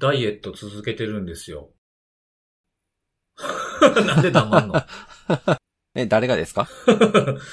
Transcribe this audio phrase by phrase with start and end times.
[0.00, 1.68] ダイエット続けてるんですよ。
[4.06, 4.74] なんで黙んの？
[5.94, 6.68] え、誰がですか？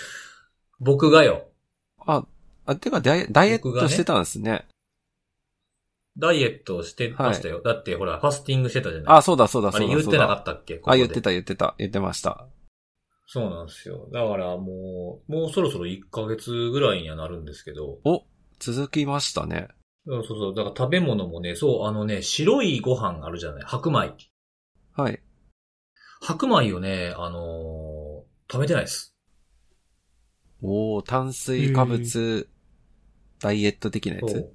[0.80, 1.50] 僕がよ。
[2.06, 2.26] あ、
[2.66, 4.66] あ、てかダイエダイエットしてたんですね。
[6.18, 7.62] ダイエットしてましたよ。
[7.62, 9.88] だってほら、ファスティングしてたじゃないあ、そうだそうだあそうだ。
[9.88, 10.54] れ言ってなかた。
[10.54, 10.78] ったっけ？
[10.78, 11.76] ここあ、で言ってた言ってた。
[11.78, 12.48] 言ってました。
[13.28, 14.08] そうなんですよ。
[14.12, 18.00] だからもう、もうそろそろ1ヶ月ぐらいにはなるんですけど。
[18.06, 18.24] お、
[18.60, 19.68] 続きましたね。
[20.08, 20.56] そうそうそう。
[20.56, 23.64] だから食べ物もね、そう、あのね、白いご飯あるじゃない？
[23.66, 24.16] 白米。
[24.96, 25.22] はい。
[26.22, 29.14] 白米をね、あのー食べてないです。
[30.62, 32.48] おー、炭水化物、
[33.40, 34.50] ダイエット的なやつ？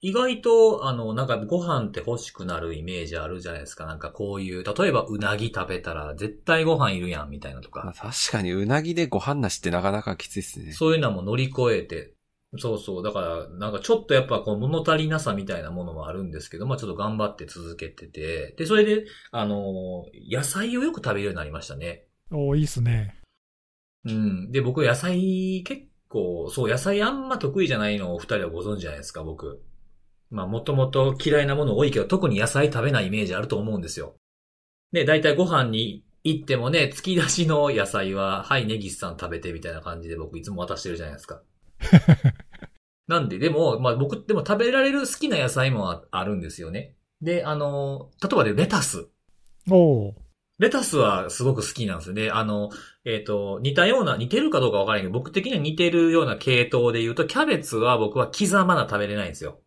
[0.00, 3.86] 意外と、あの、なんかご飯って欲しくなるイメージあるじゃないですか。
[3.86, 7.98] なんかこういう、例えばうなぎ食べたら絶対ご飯いるやんみたいなとまあ、か。
[8.10, 10.72] 確かにうなぎでご飯なしってなかなかきついっすね。
[10.72, 12.14] そういうのも乗り越えて、
[12.58, 13.02] そうそう。
[13.02, 18.54] だから、なんかちょっとやっぱこう物足りなさみたいなものもあるんですけど、まあちょっと頑張って続けてて。
[18.58, 22.04] で、それで、あのー野菜をよく食べるようになりましたね。
[22.30, 23.18] おーいいっすね。
[24.04, 24.52] うん。
[24.52, 29.62] で、僕野菜結構、そう、野菜あんま得意じゃないのをお二人はご存知じゃないですか、僕。
[30.30, 34.16] まあ、もともと嫌いなもの多いけど、特に野菜食べないイメージあると思うんですよ。
[34.92, 41.42] で、大体ご飯に行ってもね、突き出しの野菜は、はい、ネギスさん食べてみたいな感じで僕いつも渡してるじゃないですか。
[43.12, 46.94] なんで、でも、まあ僕、でも食べられる好きな野菜もああるんですよね。
[47.20, 49.08] で、あの、例えばでレタス。
[49.70, 50.12] おー
[50.58, 52.30] レタスはすごく好きなんですよね。
[52.30, 52.70] あの、
[53.04, 59.58] えっ、と、似たような、似てるかどうかわからないけど、僕的には似てるような系統で言うと、キャベツは僕は刻まな食べれないんですよ。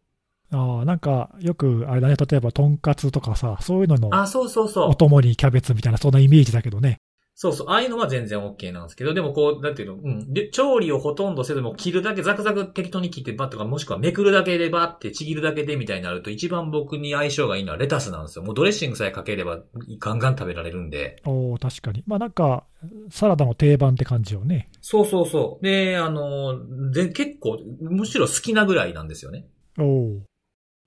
[0.51, 4.95] ああ、なんか、よく、あれだね、例えば、とんかつとかさ、そういうののあ、そうそうそうお。
[4.95, 6.99] 供にキャベツみたいな、そんなイメージだけどね。
[7.37, 7.69] そうそう。
[7.69, 10.33] ああいうのは全然 OK なんですけど、でもこう、なんていうの、うん。
[10.33, 18.45] で、調理をほとんどせずも切るだけ、ザクザク適当に切ってバッとか、もしくはめくるだけでバッてちぎるだけでみたいになると、一番僕に相性がいいのはレタスなんですよ。
[18.45, 19.59] もうドレッシングさえかければ、
[19.99, 21.21] ガンガン食べられるんで。
[21.25, 22.05] おお確かに。
[22.07, 22.63] まあなんか、
[23.09, 24.69] サラダの定番って感じよね。
[24.79, 25.65] そうそうそう。
[25.65, 29.45] で、あの、で結構、むしろ好きなぐらいなんですよね。
[29.77, 30.21] おお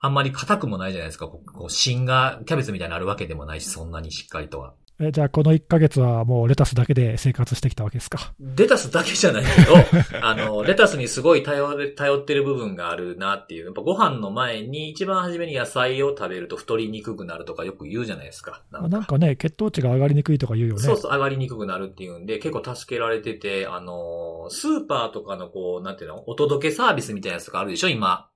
[0.01, 1.27] あんまり硬くもないじゃないですか。
[1.27, 4.75] こう、こう芯がキャベツみたいになるわけでもないし、そんなにしっかりとは。
[5.01, 8.35] え、じゃあ、この1ヶ月はもうレタスだけで生活してきたわけですか？
[8.57, 9.75] レタスだけじゃないけど、
[10.27, 13.67] あの、レタスにすごい頼れ、頼ってる部分があるなっていう。
[13.67, 18.65] やっぱご飯の前に一番初めに野菜を食べると太りにくくなるとかよく言うじゃないですか。
[18.73, 20.81] なまあんかなんかね、血糖値が上がりにくいとか言うよね。
[20.81, 28.29] そうそう、上がりにくくなるっていうんで、結構助けられてて、あの、スーパーとかのこう、なんていうの、お届けサービスみたいなやつがあるでしょ、今。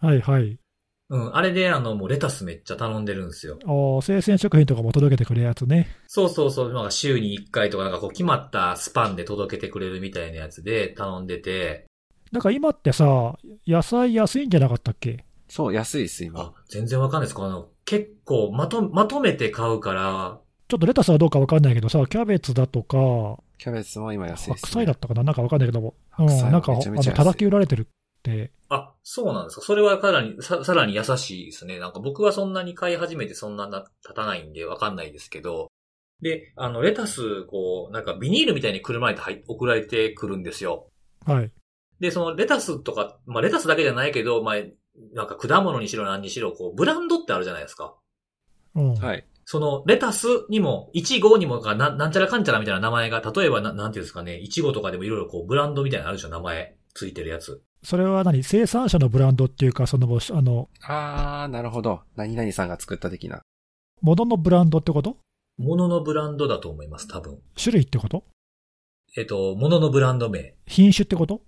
[0.00, 0.58] はいはい。
[1.14, 3.58] うん、あれであの、もうレタスめっちゃ頼んでるんですよ。
[3.66, 5.88] お生鮮食品とかも届けてくれるやつね。
[6.08, 11.86] そうそうそう、なんか週に1回とかなんかこう決まったスパンで届けてくれるみたいなやつで頼んでて、
[12.32, 15.24] なんか今ってさ、野菜安いんじゃなかったっけ？
[15.48, 17.34] そう、安いっす、今あ。、全然わかんないです。
[17.36, 24.56] この、結構まと、まとめて買うから、ちょっとレタスはどうかわかんないけどさ、キャベツだとか、キャベツも今安いっす、ね。
[24.62, 25.22] 白菜だったかな？
[25.22, 25.94] なんかわかんないけども。
[26.18, 27.86] うん、なんか、あの、叩き売られてる。
[28.70, 29.62] あ、そうなんですか。
[29.62, 31.78] それはさらに、ささらに優しいですね。
[31.78, 35.70] なんか僕はそんなに買い始めてそんなな経たないんでわかんないですけど、
[36.22, 40.88] で、あの、レタス、こう、なんかビニールみたいにくるまれて入っ送られてくるんですよ。
[41.26, 41.50] はい。
[42.00, 44.54] で、そのレタスとか、まあレタスだけじゃないけど、まあ、
[45.12, 47.94] なんか果物にしろ何にしろ、こう、ブランドってあるじゃないですか。
[48.74, 48.94] うん。
[48.94, 49.26] はい。
[49.44, 57.62] その、レタスにも、イチゴにもか、ななんちゃらかんちゃらみたいな名前が、例えばな、なんていうんですかね、イチゴとかでもいろいろこう、ブランドみたいなのあるでしょ、名前ついてるやつ。
[57.82, 58.42] それは何？
[58.42, 62.00] 生産者のブランドっていうか、その、あの、あー、なるほど。
[62.16, 63.42] 何々さんが作った的な。
[64.00, 65.18] 物のブランドってこと？
[65.58, 67.38] 物のブランドだと思います、多分。
[67.62, 68.24] 種類ってこと？
[69.16, 70.54] えっと、物のブランド名。
[70.66, 71.42] 品種ってこと？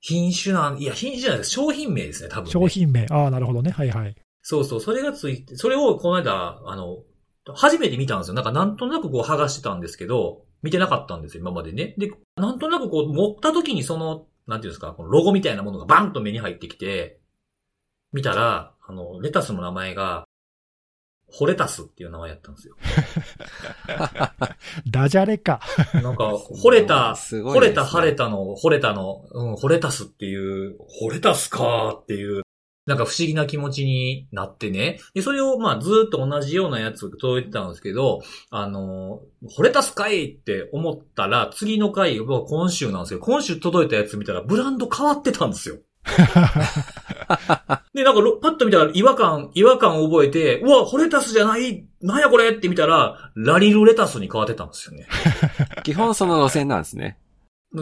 [0.00, 1.50] 品種なん、いや、品種じゃないです。
[1.50, 2.50] 商品名ですね、多分、ね。
[2.50, 2.68] 商。
[2.68, 3.06] 品名。
[3.10, 3.70] ああ、なるほどね。
[3.70, 4.14] はいはい。
[4.42, 6.98] そうそう、それがついて、それをこの間、あの、
[7.54, 8.34] 初めて見たんですよ。
[8.34, 11.94] なんかなんとなくこう剥がしてたんですけど、見てなかったんですよ、今までね。
[11.98, 17.20] で、なんとなくこう持った時にその、なんていうんですか、このロゴみたいなものがバンと目に入ってきて、
[18.12, 20.24] 見たら、あの、レタスの名前が、
[21.30, 22.74] ホレタスっていう名前やったんですよ。
[24.90, 25.60] ダジャレか。
[25.92, 32.42] なんか、惚れた、 すごいですね惚れた、晴れたの、惚れたの、うん、惚れたすっていう、惚れたすかーっていう、
[32.88, 34.98] なんか不思議な気持ちになってね。
[35.12, 39.20] で、それをまあずっと同じようなやつ届いてたんですけど、あの、
[39.58, 43.20] 惚れたすかいって思ったら、次の回、僕は今週なんですよ。
[43.20, 45.76] 今週届いたやつ見たらブランド変わってたんですよ。
[47.92, 55.06] で、なんかろ、パッと見たら違和感、違和感を覚えて、うわ、ホレタスじゃないなんやこれって見たら、ラリルレタスに変わってたんですよね。
[55.84, 57.18] 基本その路線なんですね。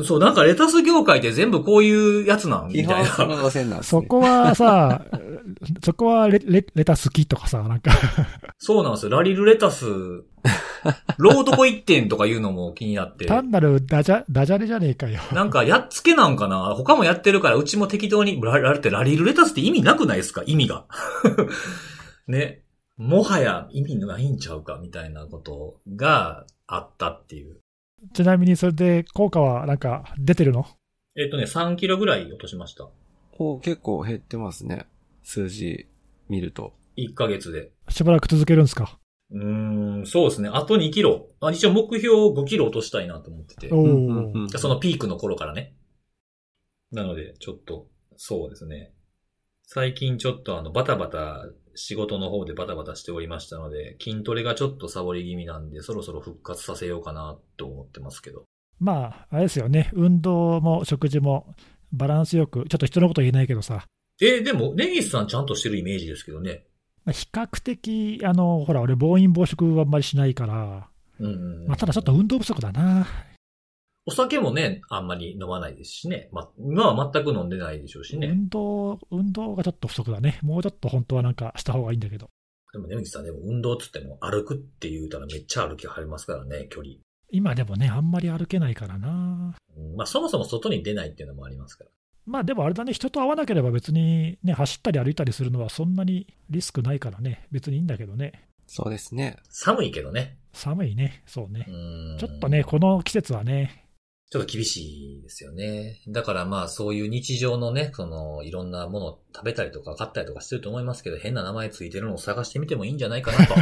[0.05, 3.37] そう、なんかレタス業界って全部こういうやつなんみ基たいな。
[3.37, 3.83] なね。
[3.83, 5.05] そこはさ、
[5.85, 7.93] そこはレレレタス好きとかさ、なんか、
[8.59, 9.11] そうなんですよ。
[9.13, 9.87] ラリルレタス、
[11.19, 13.27] ロードコ一点とかいうのも気になって。
[13.27, 15.21] 単なるダジャダジャレじゃねえかよ。
[15.33, 20.43] なんか、やっつけなんかな他もやってるから、うちも適当に、ララってラリルレタスって意味なくないですか？
[20.47, 20.85] 意味が。
[22.27, 22.63] ね。
[22.97, 24.79] もはや意味ないんちゃうか？
[24.83, 27.59] みたいなことがあったっていう。
[28.13, 30.67] ちなみにそれで効果はなんか出てるの？
[31.17, 32.89] えっとね、3キロぐらい落としました。
[33.39, 34.87] お結構減ってますね。
[35.23, 35.87] 数字
[36.29, 36.75] 見ると。
[36.97, 37.71] 1ヶ月で。
[37.89, 38.99] しばらく続けるんですか？
[39.31, 40.49] うーん、そうですね。
[40.53, 41.29] あと2キロ。
[41.41, 43.69] あ一応目標5キロ落としたいなと思ってて。
[43.69, 45.75] そのピークの頃からね。
[46.93, 48.93] なので、ちょっと、そうですね。
[49.65, 51.45] 最近ちょっとあの、バタバタ、
[51.77, 58.45] 仕事の方でバタバタしておりましたので、筋トレがちょっとサボり気味なんで、そろそろ復活させようかなと思ってますけど。
[58.81, 59.91] まあ、あれですよね。
[59.95, 61.55] 運動も食事も
[61.93, 63.85] バランスよく、ちょっと人のこと言えないけどさ、
[64.21, 66.65] え、でも、ネギスさんちゃんとしてるイメージですけどね。
[67.05, 70.89] まあ比較的、あの、ほら、俺暴飲暴食はあんまりしないから、
[71.21, 73.07] うんうんうんまあ、ただちょっと運動不足だな。
[74.09, 76.29] お酒もね、あんまり飲まないですしね。
[76.33, 78.29] ま、今は全く飲んでないでしょうしね。
[78.29, 80.39] 運動、運動がちょっと不足だね。
[80.43, 82.31] もうちょっと本当はなんかした方がいいんだけど。
[82.73, 86.95] でも、ネギさんでも運動っつっても歩くって言うたらめっちゃ歩きはりますからね、距離。
[87.31, 89.57] 今でもね、あんまり歩けないからな。
[89.77, 91.91] うんまあ、そもそも外に出ないっていうのもありますから。
[92.27, 98.49] まあでもあれだね、人と会わなければ別にね、走ったり歩いたりするのはそんなにリスクないからね、別にいいんだけどね。
[98.67, 99.39] そうですね。
[99.49, 100.39] 寒いけどね。
[100.53, 101.73] 寒いね、そうねう。
[102.17, 103.86] んちょっとね、この季節はね、
[104.29, 106.01] ちょっと厳しいですよね。
[106.09, 113.55] だからまあそういう日常のね、そのいろんなものを食べたりとか買ったりとかしてると思いますけど、変な名前ついてるのを探してみてもいいんじゃないかなと。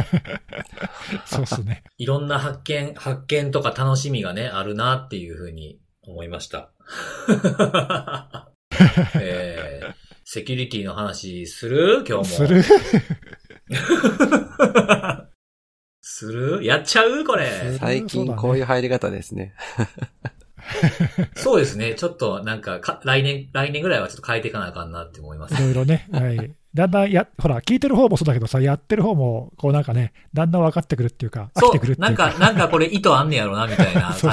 [1.27, 1.83] そうっすね。
[1.99, 6.71] いろんな発見、発見とか楽しみがね、あるなっていうふうに思いました。
[9.21, 12.03] えー、セキュリティの話する？
[12.07, 12.47] 今日も。
[12.47, 12.63] する？
[16.01, 16.63] する？
[16.63, 17.23] やっちゃう？
[17.23, 17.77] これ。
[17.79, 19.53] 最近こういう入り方ですね。
[21.35, 21.95] そうですね。
[21.95, 25.57] ちょっとなんかか、来年、来年ぐらいはちょっと変えていかなあかんなって思いますい。
[25.59, 26.51] ろいろね、 はい。
[26.73, 34.27] だんだんや、ほら、聞いてる方もそうだけどさ、やってる方も、こうなんかね、だんだん分かってくるっていうか、飽そう、きてくるっていうなんか、なんかこれ意図あんねやろな、みたいな感 じそ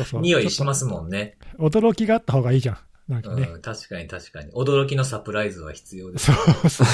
[0.00, 1.36] うそうの匂いしますもんね。
[1.58, 2.78] 驚きがあった方がいいじゃん。
[3.08, 3.42] なんかね。
[3.52, 4.50] うん、確かに確かに。
[4.52, 6.32] 驚きのサプライズは必要です。
[6.32, 6.32] そ
[6.66, 6.84] うそ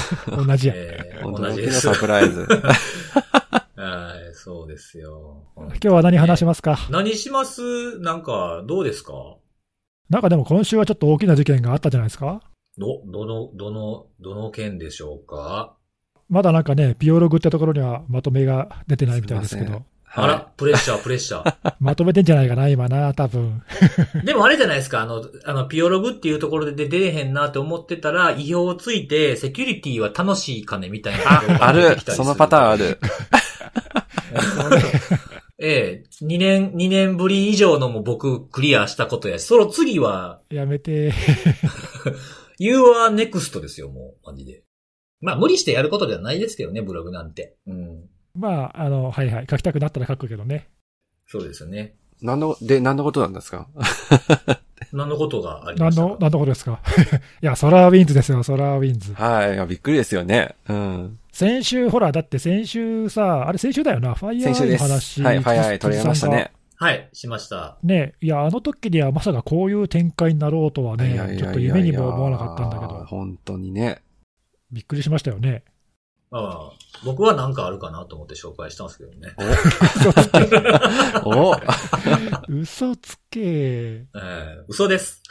[0.43, 0.47] う。
[0.47, 0.75] 同じや。
[0.77, 1.81] えー同驚きのじです。
[1.81, 2.47] サプライズ。
[4.33, 5.45] はい、そうですよ。
[5.59, 6.79] 今日は何話しますか？
[6.91, 7.99] 何します？
[8.01, 9.13] なんか、どうですか？
[10.09, 12.41] なんかでも今週はちょっと大きな事件があったじゃないですか
[12.79, 15.77] ど、どの、どの、どの件でしょうか？
[16.31, 19.85] まだなんかね、ビオログってところにはまとめが出てないみたいですけすいまど、
[20.15, 21.75] あらは、プレッシャー、プレッシャー。
[21.79, 23.63] まとめてんじゃないかな、今な、多分。
[24.25, 31.19] でもあれじゃないですか、あの、あの、ピオログっていうところで出れへんなって思ってたら、意表をついて、セキュリティは楽しいかねみたいな。
[31.19, 31.25] い。
[31.61, 31.99] ある。
[32.01, 32.77] そのパターンあ。
[32.77, 32.99] る。
[35.59, 41.13] ええ、2年、2年ぶり以上のも僕クリアしたことやし、その次は、やめて。
[42.59, 44.63] You are next ですよ、もう、マジで。
[45.21, 47.55] まあ、無理してやることではないですけどね、ブログなんて。
[47.67, 48.09] うん。
[48.35, 49.47] まあ、あの、はいはい。
[49.49, 50.69] 書きたくなったら書くけどね。
[51.29, 51.95] そうですよね。
[52.21, 53.69] 何の、で、何のことなんですか？
[54.93, 56.09] 何のことがありましたか？
[56.09, 56.81] 何の、何のことですか？
[57.43, 59.15] いや、 SolarWinds ですよ、 SolarWinds。
[59.15, 59.67] はい。
[59.67, 60.55] びっくりですよね。
[60.69, 61.19] うん。
[61.33, 64.83] 先週、ほら、だって先週さ、あれ先週だよな、ファイヤーアイ先週です。
[64.83, 65.23] の話。
[65.23, 65.39] はい。
[65.39, 66.53] ファイアーイ取れましたね。
[66.77, 67.79] はい、しました。
[67.83, 74.03] ね、いや、あの時にはまさかこういう展開になろうとはいやいやいやいやね、ちょっと夢にも思わなかったんだけど、本当にね。
[74.71, 75.65] びっくりしましたよね。
[76.31, 76.73] まあ、
[77.05, 79.35] 僕は何かあるかなと思って紹介したんですけどね。
[81.25, 81.55] お
[82.61, 83.41] 嘘つけ。
[83.41, 85.23] ええ嘘です。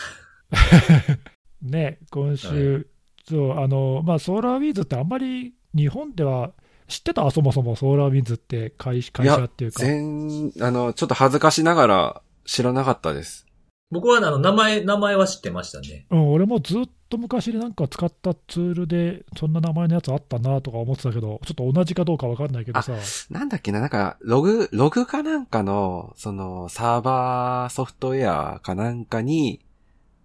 [1.61, 2.87] ね、今週、
[3.27, 6.51] そう、あの、まあ、 SolarWinds ってあんまり日本では
[6.87, 7.29] 知ってた？
[7.31, 9.83] そもそも SolarWinds って会会社っていうか。
[9.83, 13.47] 全、あの、ちょっと恥ずかしながら知らなかったです。
[13.91, 16.05] 僕はあの、名前、名前は知ってましたね。
[16.09, 22.93] うん、俺もずっと昔になんか使ったツールで、そんな名前のやつあったなとか思ってたけど、ちょっと同じかどうかわかんないけどさ、
[23.29, 29.59] なんだっけな、なんか、ログ、ログかなんかの、その、サーバーソフトウェアかなんかに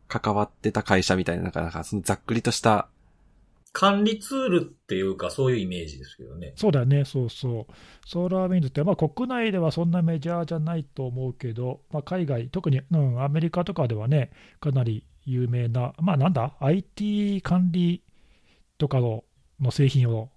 [0.07, 2.89] 関わってた会社みたいな、なんか、なんかそのざっくりとした、
[3.79, 6.55] 管理ツールっていうか、そういうイメージですけどね。
[6.57, 8.09] そうだよね、そうそう。
[8.09, 14.31] ソーラーウィンズって、まあ、国内ではそんなメジャーじゃないと思うけど、まあ、海外、特に、うん、アメリカとかではね、
[14.61, 18.03] かなり有名な、まあ、なんだ、IT 管理
[18.79, 19.25] とかの
[19.61, 20.31] の製品を、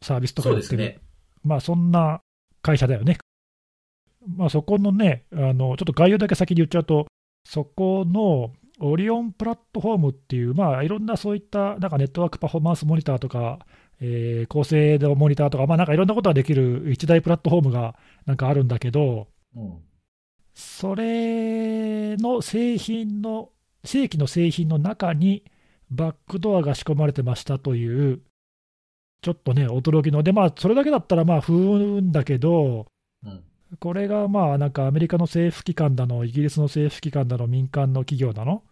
[0.00, 1.00] サービスとかやってる、ね。
[1.42, 2.20] まあ、そんな
[2.62, 3.18] 会社だよね。
[4.36, 7.08] まあ、そこのね、あのちょっと概要だけ先に言っちゃうと、
[7.44, 8.52] そこの
[8.86, 13.58] オリオンプラットフォームっていう、まあ、いろんなそういったなんかネットワークパフォーマンスモニターとか、
[14.00, 17.94] えー、高精度モニターとか、まあ、なんかいろんなことができる一大プラットフォームが
[18.26, 19.78] なんかあるんだけど、うん。
[20.54, 23.50] それの製品の、
[23.84, 25.44] 正規の製品の中に
[25.90, 28.20] バックドアが仕込まれてましたという、
[29.22, 32.86] ちょっとね、驚きの、で、まあ、それだけだったらまあ、不運だけど、
[33.24, 33.42] うん。
[33.80, 38.62] これがまあ、なんかアメリカの政府機関だの、イギリスの政府機関だの、民間の企業だの、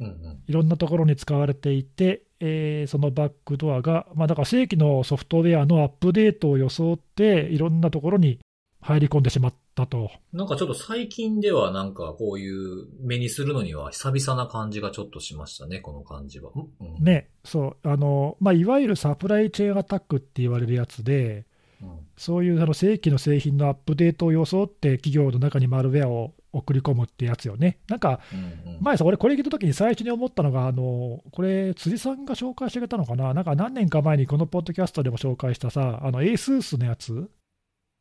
[0.00, 0.06] うん。
[0.06, 0.42] うん。
[0.46, 8.38] いろんなところに使われていて、えーそのバックドアが、まあ、だから正規のソフトウェアのアップデートを装って、いろんなところに
[8.80, 10.10] 入り込んでしまったと。
[10.32, 16.50] なんかちょっと最近ではなんかこういう目にするのには久々な感じがちょっとしましたね、この感じは。
[16.54, 17.02] うん。
[17.02, 21.46] ね、そう、あの、まあ、いわゆるサプライチェーンアタックって言われるやつで、
[21.80, 21.98] うん。
[22.18, 27.78] そういうあの正規の製品のアップデートを装って、企業の中にマルウェアを送り込むってやつよね。
[27.88, 28.72] なんか、うん。
[28.74, 28.78] うん。
[28.80, 37.30] 前さ、俺、これ聞いたときに最初に思ったのが、あのこれ、辻さんが紹介してくれたのかな、なんか何年か前にこのポッドキャストでも紹介したさ、あの、 ASUS のやつ、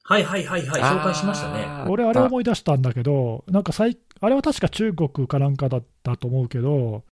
[0.05, 1.65] はいはいはいはい、紹介しましたね。
[1.89, 7.03] 俺、あれ思い出したんだけど、なんか最、あれは確か中国かなんかだったと思うけど、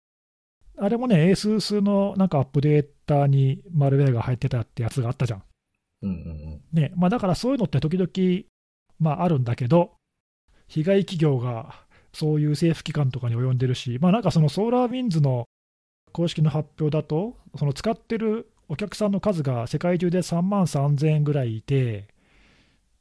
[0.76, 5.42] あれもね、 ASUS のなんかアップデータにマルウェアが入ってたってやつがあったじゃん。
[6.02, 8.44] うんうんね、まあ、だからそういうのって時々、
[8.99, 9.92] まあ、あるんだけど、
[10.71, 11.75] 被害企業が
[12.12, 15.47] そういう政府機関とかに及んでるし、まあ、なんかそのソーラーウィンズの
[16.12, 22.07] 公式の発表だと、その使ってるお客さんの数が世界中で3万3000ぐらいいて、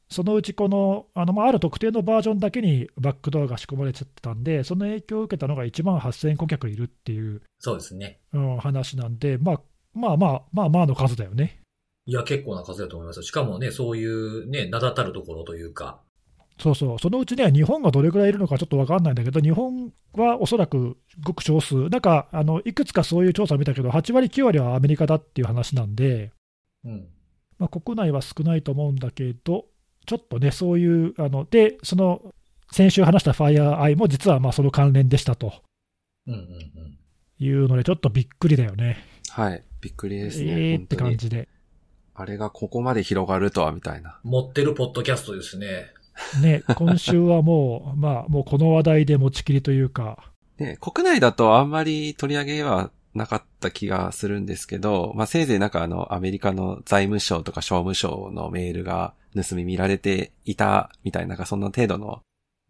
[0.08, 8.18] そのうちこの、あのまあある特定のバージョンだけにバックドアが仕込まれちゃってたんで、その影響を受けたのが1万8000顧客いるっていう、そうですね。
[8.32, 9.60] うん、話なんで、まあ、
[9.94, 11.60] まあまあ、まあまあの数だよね。
[12.06, 13.22] いや、結構な数だと思いますよ。
[13.22, 16.00] しかもね、そういうね、名だたるところというか。
[16.60, 26.32] そうそう、そのうちね、日本がどれぐらいいるのかちょっと分かんないんだけど、日本はおそらくごく少数、なんかあのいくつかそういう調査を見たけど、8割、9割はアメリカだっていう話なんで、
[26.84, 27.08] うん。
[27.58, 29.66] まあ、国内は少ないと思うんだけど、
[30.06, 32.34] ちょっとね、そういう、あので、その
[32.72, 35.52] 先週話した FireEye も実はまあその関連でしたと
[36.26, 36.98] うんうんうん。
[37.38, 39.04] いうので、ちょっとびっくりだよね。
[39.30, 39.64] はい。
[39.80, 40.72] びっくりですね。
[40.72, 41.48] えーって感じで。
[42.14, 44.20] あれがここまで広がるとは、みたいな。
[44.24, 45.92] 持ってるポッドキャストですね。
[46.42, 62.22] ね、今週はもう、まあ、もうこの話題で持ちきりというか、ね、国内だとあんまり取り上げはなかった気がするんですけど、まあ、せいぜいなんかあの、アメリカの財務省とか商務省のメールが盗み見られていたみたいな、なんかそんな程度の、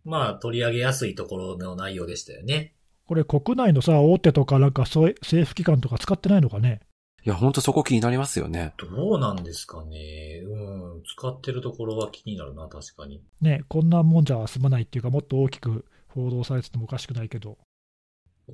[0.05, 2.75] まあ、取り上げやすいところの内容でしたよね。
[3.07, 6.81] これ、国内のさ、大手とか、なんかそう政府機関とか使ってないのかね？
[7.25, 8.73] いや、ほんとそこ気になりますよね。
[8.79, 10.43] どうなんですかね。
[10.45, 11.03] うん。
[11.05, 13.23] 使ってるところは気になるな、確かに。
[13.41, 17.59] ね、こんなもんじゃ済まないっていうか、もっと大きく報道されててもおかしくないけど、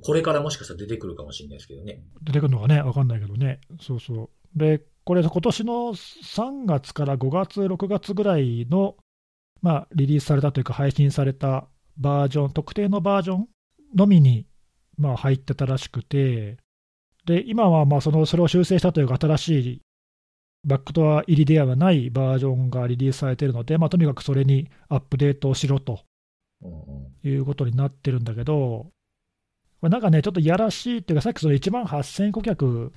[0.03, 2.03] これからもしかしたら出てくるかもしれないですけどね。
[2.21, 4.29] 出てくるのがね、わかんないけどね、そうそう。
[4.55, 8.97] で、これ、今年の3月から5月、6月ぐらいの、
[9.61, 13.47] まあ、リリースされたというか、配信されたバージョン、特定のバージョン
[13.95, 14.45] のみに、
[14.97, 16.57] まあ、入ってたらしくて、
[17.27, 19.81] で、今はまあそのそれを修正したというか、新しい
[20.65, 25.99] バックドア入りではないバージョンがリリースされているので、まあ、とにかくそれにアップデートをしろと。
[27.23, 28.87] いうことになってるんだけど、
[29.79, 32.93] これなんかね、ちょっといやらしいっていうか、さっきその1万8000顧客、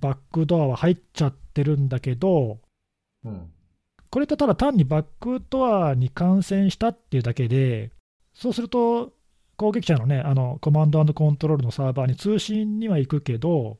[0.00, 2.58] バックドアは入っちゃってるんだけど、
[3.24, 3.50] うん。
[4.10, 7.90] これってただ単にバックドアに感染したっていうだけで、
[8.34, 9.12] そうすると、
[9.56, 13.78] 攻撃者のね、あのコマンドコントロールのサーバーに通信には行くけど、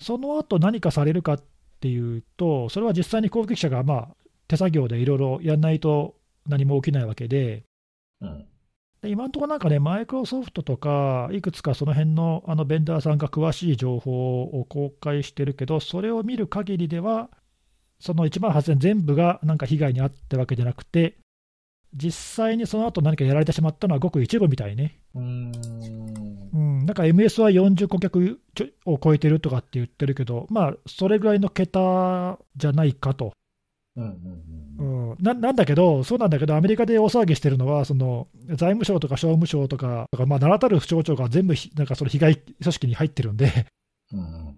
[0.00, 1.42] その後何かされるかっ
[1.80, 4.08] ていうと、それは実際に攻撃者がまあ
[4.48, 6.14] 手作業でいろいろやらないと
[6.46, 7.64] 何も起きないわけで、
[8.20, 8.46] うん。
[9.02, 17.30] で今のところなんかね、マイクロソフトとか、いくつかその辺のあのベンダーさんが詳しい情報を公開してるけど、それを見る限りでは、
[17.98, 21.18] その1万8000全部がなんか被害に遭ったわけじゃなくて、
[21.94, 24.98] 実際にその後何かやられてしまったのはごく一部みたいね。
[25.14, 25.52] うーん。
[26.52, 28.40] うん、なんか MS は40顧客
[28.86, 33.32] を超えてるとかって言ってるけど、まあ、それぐらいの桁じゃないかと。
[35.20, 43.66] ななんだけど、そうなんだけど、アメリカで大騒ぎしてるのは、その財務省とか商務省とか、とかまあ、名だたる省庁が全部ひ、なんかその被害組織に入ってるんで、
[44.12, 44.56] うんうん。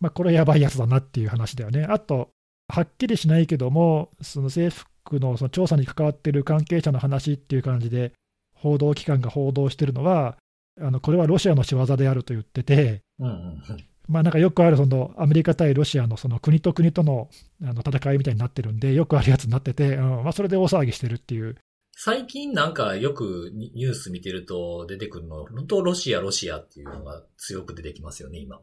[0.00, 1.84] まあ、これやばいやつだなっていう話だよね。
[1.84, 2.30] あと、
[2.68, 8.12] はっきりしないけども、その政府のその調査に関わっている関係者の話っていう感じで、
[8.54, 10.36] 報道機関が報道してるのは、
[10.80, 13.62] あのこれはロシアの仕業であると言ってて、うんうんうん。
[14.08, 17.28] まあ、なんかよくあるそのアメリカ対ロシアのその国と国との
[17.62, 21.56] あの戦いみたいになってるんで、よくあるやつになってて、うんまあ、それで大騒ぎしてるっていう
[21.96, 28.60] 最近なんかよくニニュース見てると出てくるの、本当ロシア、ロシアっていうのが強く出てきますよね、今。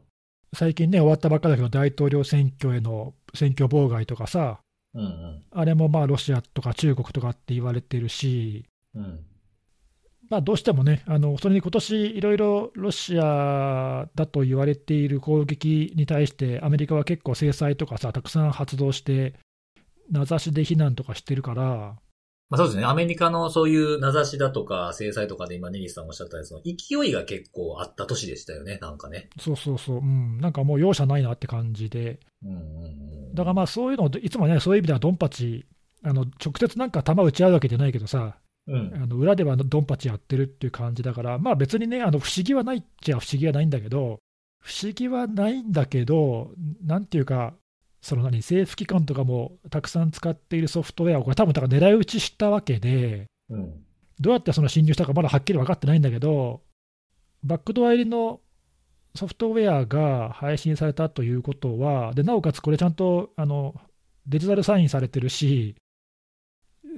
[0.54, 4.60] 最近ね、終わったばっかだけど、大統領選挙への選挙妨害とかさ、
[4.94, 5.42] うんうん。
[5.50, 9.24] あれもまあロシアとか中国とかって言われてるし、うん。
[10.28, 19.34] まあ、どうしてもね、あのそれに今年いろいろロシアだと言われている攻撃に対して、アメリカは結構制裁とかさ、たくさん発動して、
[20.10, 21.96] 名指しで非難とかしてるから、
[22.52, 22.84] まあそうですね。
[22.84, 29.30] アメリカのそういう名指しだとか制裁とかで今ネギスさんおっしゃったやつの勢いが結構あった年でしたよね、なんかね。
[29.40, 32.60] そうそうそう、うん、なんかもう容赦ないなって感じで、うんうんう
[33.30, 33.34] ん。
[33.34, 35.64] だからまあそういうのを、いつもね、そういう意味ではドンパチ、
[36.04, 38.92] あの直接なんか弾打ち合うわけじゃないけどさ、うん。
[38.94, 44.18] あの裏ではドンパチやってるっていう感じだから、まあ別にね、あの不思議はないっちゃ不思議はないんだけど、
[44.60, 46.50] 不思議はないんだけど、
[46.84, 47.54] なんていうか、
[48.02, 53.84] その何、政府機関とかもたくさん使っているソフトウェアを、これ多分だから狙い撃ちしたわけで、うん。
[54.20, 56.62] どうやってその侵入したかまだはっきり分かってないんだけど、
[57.44, 58.40] バックドア入りの
[59.14, 63.74] ソフトウェアが配信されたということは、でなおかつこれちゃんとあの
[64.26, 65.76] デジタルサインされてるし、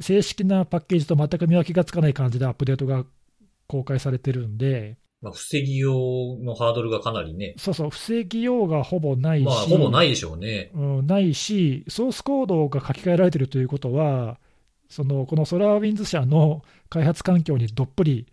[0.01, 3.05] 正式なパッケージと全く見分けがつかない感じでアップデートが
[3.67, 7.55] 公開されてるんで、まあ防ぎようのハードルがかなりね。
[7.57, 10.71] そうそう、防ぎようがほぼないし、まあほぼないでしょうね。
[10.75, 14.39] うん、ないし、ソースコードが書き換えられているということは、
[14.91, 18.27] そのこのソラーウィンズ社の開発環境にどっぷり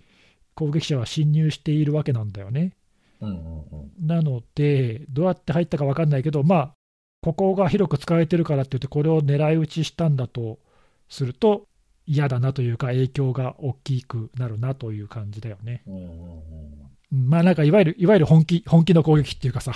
[0.54, 2.74] 攻撃者は侵入しているわけなんだよね。
[3.22, 4.08] うんうんうん。
[4.08, 6.74] なので、どうやって入ったか分かんないけど、まあ、
[7.22, 10.60] ここが広く使われてるからって言って、これを狙い撃ちしたんだと
[11.08, 11.68] すると、
[12.06, 15.84] 嫌だなというか、影響が大きくなるなという感じだよね。
[15.88, 16.08] うんうんうん。
[16.08, 19.74] うんまあ、なんかいわゆるいわゆる本気本気の攻撃っていうかさ、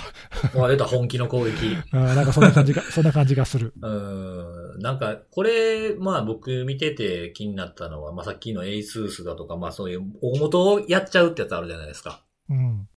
[0.54, 1.76] まあ出た本気の攻撃。
[1.92, 3.74] なんかそんな感じが そんな感じがする。
[3.82, 4.80] うん。
[4.80, 12.24] なんか、これ、まあ僕見てて気になったのは、まあさっきの ASUS だとか、まあそういう大元をやっちゃうってやつあるじゃないですか。
[12.48, 12.88] うん、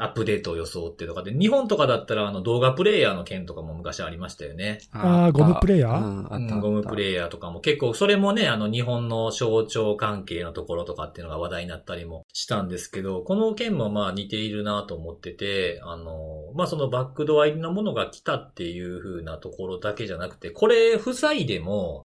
[0.00, 4.78] アップデートを装ってとかで、日本とかだったらあの動画プレイヤーの件とかも昔ありましたよね。
[4.92, 6.34] あーゴムプレイヤー？
[6.34, 22.02] うん、ゴムプレイヤーとかも結構、それもね、あの日本の象徴関係のところとかっていうのが話題になったりもしたんですけど、この件もまあ似ているなと思ってて、あの、まあそのバックドア入りのものが来たっていう風なところだけじゃなくて、これ不在でも、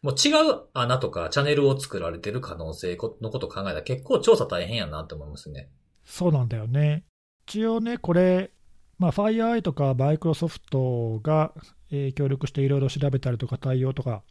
[0.00, 5.70] もう違う穴とかチャンネルを作られてる可能性のことを考えたら結構調査大変やなと思いますね。
[6.04, 7.04] そうなんだよね。
[7.48, 8.50] 一応ね、これ、
[8.98, 11.54] まあ、FireEye とかマイクロソフトが、
[11.90, 14.22] えー協力していろいろ調べたりとか対応とか、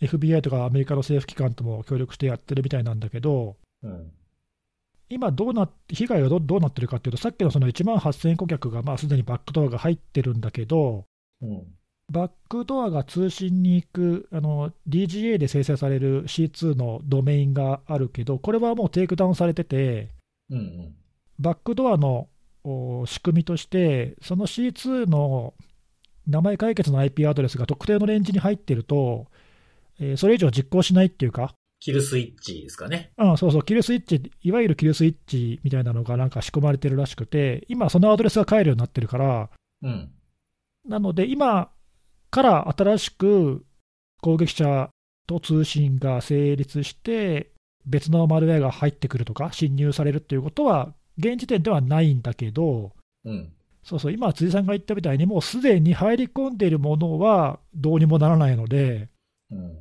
[0.00, 4.12] FBI とかアメリカの政府機関とも協力してやってるみたいなんだけど、うん。
[5.08, 11.06] 今どうなっ、被害がどどうなってるかっていうと、さっきのその1万8000顧客がまあすでにバックドアが入ってるんだけど、
[11.42, 11.64] うん。
[12.10, 20.10] バックドアが通信に行くあの DGA で生成される C2 のドメインがあるけど、これはもうテイクダウンされてて、
[20.50, 20.94] うんうん。
[21.38, 22.28] バックドアのお
[23.06, 25.54] 仕組みとして、その C2 の
[26.26, 29.26] 名前解決の IP アドレスが特定のレンジに入っていると、
[30.00, 33.12] えーそれ以上実行しないっていうか、キルスイッチですかね。
[33.18, 39.50] うん、そうそう、キルスイッチ、いわゆるキルスイッチみたいなのがなんか仕込まれてるらしくて、今、そのアドレスが変えるようになってるから、
[39.82, 40.10] うん。
[40.88, 41.70] なので、今
[42.30, 43.66] から新しく
[44.22, 44.88] 攻撃者
[45.26, 47.52] と通信が成立して、
[47.84, 52.92] 別のマルウェアが入ってくるとか、侵入されるっていうことは、現時点ではないんだけど、
[53.24, 53.52] うん。
[53.82, 59.08] そうそう、今、辻さんが言ったみたいに、もうすでに入り込んでいるものはどうにもならないので、
[59.50, 59.78] うん。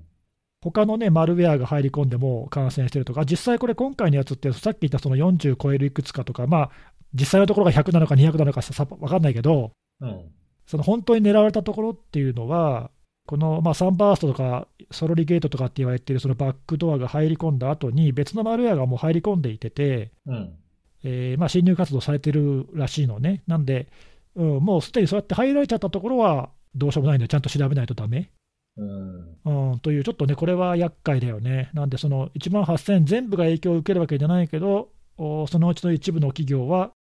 [0.62, 6.72] 他のね、マルウェアが入り込んでも感染してるとか、実際これ、今回のやつって、さっき言ったその40超えるいくつかとか、まあ、
[7.14, 10.32] 実際のところが100なのか200なのかさ、分かんないけど、うん。
[10.66, 12.92] その本当に狙われたところっていうのは、
[13.26, 20.54] この、まあ、サンバーストとか、ソロリゲートとかって言われているそのバックドアが入り込んだ後に、別のマルウェアがもう入り込んでいてて、うん。
[21.04, 23.44] えーまあ、侵入活動されてるらしいのね。
[23.48, 23.88] なんで、
[24.36, 28.32] うん、もうすでにそうやって入られちゃったところは、どうしようもないんで、ちゃんと調べないとダメ。
[28.78, 29.72] うん。
[29.72, 31.70] うん、という、ちょっとね、これは厄介だよね。
[31.74, 36.92] なんで、その1万8000全部が影響を受けるわけじゃないけど、おそのうちの一部の企業は、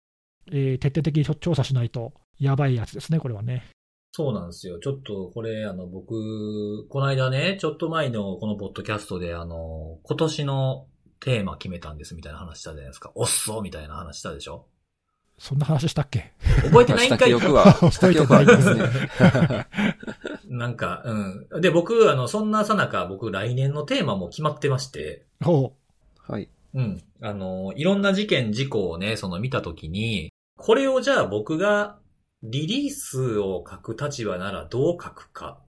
[0.51, 3.63] えー徹底的に調査しないとやばいやつですね、これはね。
[4.11, 4.79] そうなんですよ。
[4.79, 10.85] ちょっとこれ、あの、僕、この間ね、ちょっと前のこのポッドキャストで、あの、今年の
[11.23, 13.11] テーマ決めたんですみたいな話したじゃないですか。
[13.15, 14.65] おっそみたいな話したでしょ？
[15.37, 16.33] そんな話したっけ？
[16.63, 19.67] 覚えてないんしたかい記憶は、した記憶はありますね。
[20.49, 21.61] なんか、うん。
[21.61, 25.73] で、僕、あの、そんなさなか、僕、来年のテーマも決まってまして、ほ
[26.19, 26.49] はい。
[26.73, 27.03] うん。
[27.21, 31.97] あの、いろんな事件、事故をね、その見たときに、これをじゃあ僕が
[32.43, 35.65] リリースを書く立場ならどう書くかっ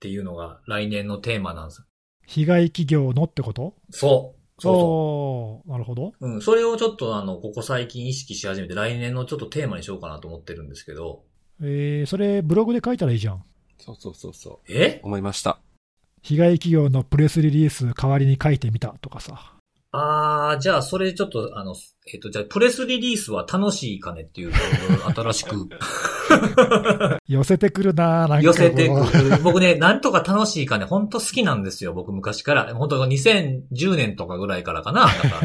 [0.00, 1.84] ていうのが来年のテーマなんです。
[2.24, 3.74] 被害企業のってこと？
[3.90, 4.40] そう。
[4.58, 6.12] そうそおーなるほど。
[6.18, 6.28] う。
[6.28, 6.40] うん。
[6.40, 11.22] それをちょっとあの、ここ最近意識し始めて、来年のちょっとテーマにしようかなと思ってるんですけど。
[11.60, 13.42] えー、それ、ブログで書いたらいいじゃん。
[13.78, 14.72] そうそうそうそう。
[14.72, 15.00] え？
[15.02, 15.58] 思いました。
[16.22, 19.55] 被害企業のプレスリリース代わりに書いてみたとかさ。
[19.92, 21.74] あー、じゃあそれちょっと、あの、
[22.12, 24.52] えっ、と、じゃあプレスリリースは楽しいかねっていう
[25.14, 25.68] 新しく
[27.26, 29.42] 寄せてくるなぁなんか寄せてくこる。
[29.42, 32.74] 僕ね、なんとか楽しいかね、本当好きなんですよ、僕昔から。
[32.74, 35.06] 本当2010年とかぐらいからかな。
[35.06, 35.40] なんか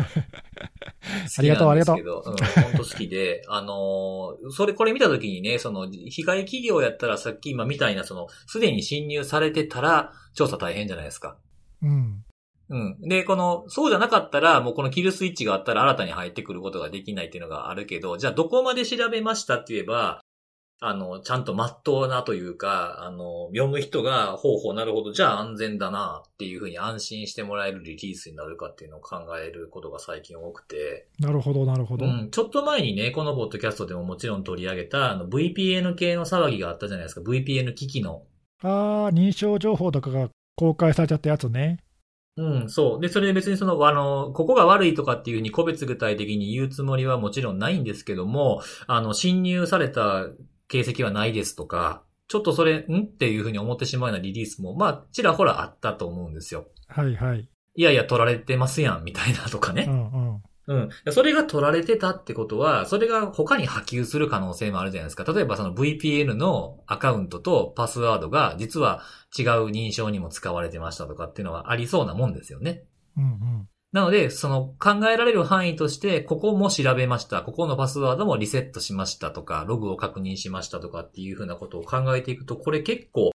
[1.37, 11.37] ありがとう好きなんですけどうん、本当好きで、あのーそれ、これ見たときにね、その、被害企業やったらさっき今みたいな、その、すでに侵入されてたら、調査大変じゃないですか。
[11.81, 12.23] ううん。
[12.71, 12.97] うん。
[13.01, 20.21] で、この、そうじゃなかったら、もうこのキルスイッチがあったら新たに入ってくることができないっていうのがあるけど、じゃあどこまで調べましたって言えば、
[20.83, 32.05] あの、ちゃんと真っ当なというか、あの、読む人が、ほうほうなるほど、じゃあ安全だなっていうふうに安心してもらえるリリースになるかっていうのを考えることが最近多くて、なるほど、なるほど。
[32.05, 37.21] うん、ちょっと前にね、このポッドキャストでももちろん取り上げた、あの、VPN 系の騒ぎがあったじゃないですか。
[37.21, 38.23] VPN 機器の。
[38.63, 41.77] ああ、認証情報とかが公開されちゃったやつね。
[42.37, 43.01] うん、そう。
[43.01, 50.27] で、それで別にその、あの、ここが悪いとかっていうふうに個別具体的に言うつもりはもちろんないんですけども、あの、侵入された
[50.67, 56.67] 形跡はないですとか、ちょっとそれ、んっていうふうに思ってしまうようなリリースも、まあ、ちらほらあったと思うんですよ。
[56.87, 57.49] はいはい。
[57.75, 59.85] いやいや、取られてますやん、みたいなとかね。
[59.89, 60.41] うんうん。
[60.67, 60.89] うん。
[61.11, 65.31] それが取られてたってことは、それが他に波及する可能性もあるじゃないですか。
[65.31, 69.01] 例えばその VPN のアカウントとパスワードが実は
[69.37, 72.83] 違う認証にも使われてましたとかっていうのはありそうなもんですよね。
[73.17, 73.67] うんうん。
[73.91, 77.41] なので、その考えられる範囲として、ここも調べました。
[77.41, 83.31] ここのパスワードもリセットしましたとか、ログを確認しましたとかっていうふうなことを考えていくと、これ結構、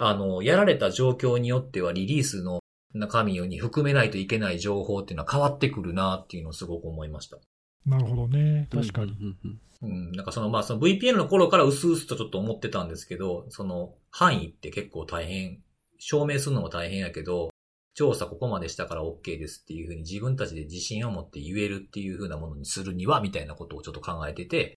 [0.00, 2.60] あの、やられた状況によってはリリースの
[2.94, 7.36] 中身に含めないといけない情報っていうのは変わってくるなっていうのをすごく思いました。
[7.84, 8.68] なるほどね。
[8.70, 9.12] 確かに。
[9.12, 15.62] うんうんうん、なんかそのまあその VPN の頃から薄々とちょっと思ってたんですけど、その範囲って結構大変、
[16.00, 17.50] 証明するのも大変やけど、
[17.94, 24.76] 調査ここまでしたから OK ですっていうふうに自分たちで自信を持って言えるっていうふうなものにするには、みたいなことをちょっと考えてて、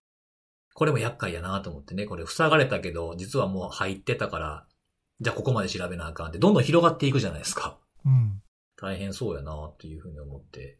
[0.74, 4.66] これも厄介やなと思ってね、これ塞がれたけど、実はもう入ってたから、
[5.20, 7.80] じゃあここまで調べなあかんって、どんどん広がっていくじゃないですか。
[8.04, 8.40] うん。
[8.76, 10.78] 大変そうやなっていうふうに思って、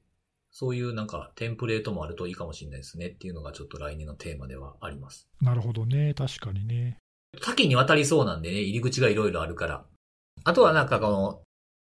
[0.53, 5.27] そういうなんかテンプレートもあるといいかもしれないですねっていうのがちょっと来年のテーマではあります。
[5.41, 6.15] なるほどね。
[6.15, 7.02] 確かにね。
[7.41, 9.85] 多岐にわたりそうなんでね、入り口がいろいろあるから。
[10.45, 11.43] あとはなんかこの、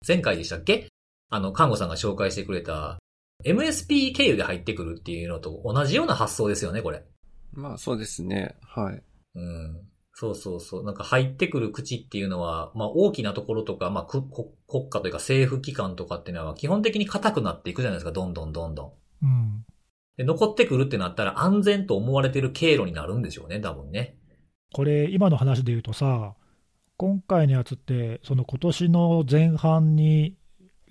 [0.06, 0.88] 前回でしたっけ？
[1.30, 2.98] あの、看護さんが紹介してくれた、
[3.44, 7.04] MSP 経由で入ってくるっていうのと同じような発想ですよね、これ。
[7.52, 8.56] まあそうですね。
[8.62, 9.02] はい。
[9.34, 9.80] うん。
[10.12, 10.84] そうそうそう。
[10.84, 18.86] なんか入ってくる口っていうのは、まあ大きなところとか、まあくこ国家というか政府機関とかっていうのは基本的に硬くなっていくじゃないですか、どんどんどんど
[19.22, 19.26] ん。
[19.26, 19.64] うん。
[20.16, 24.16] で、残ってくるってなったら安全と思われてる経路になるんでしょうね、多分ね。
[24.72, 26.34] これ、今の話で言うとさ、
[26.96, 30.36] 今回のやつって、その今年の前半に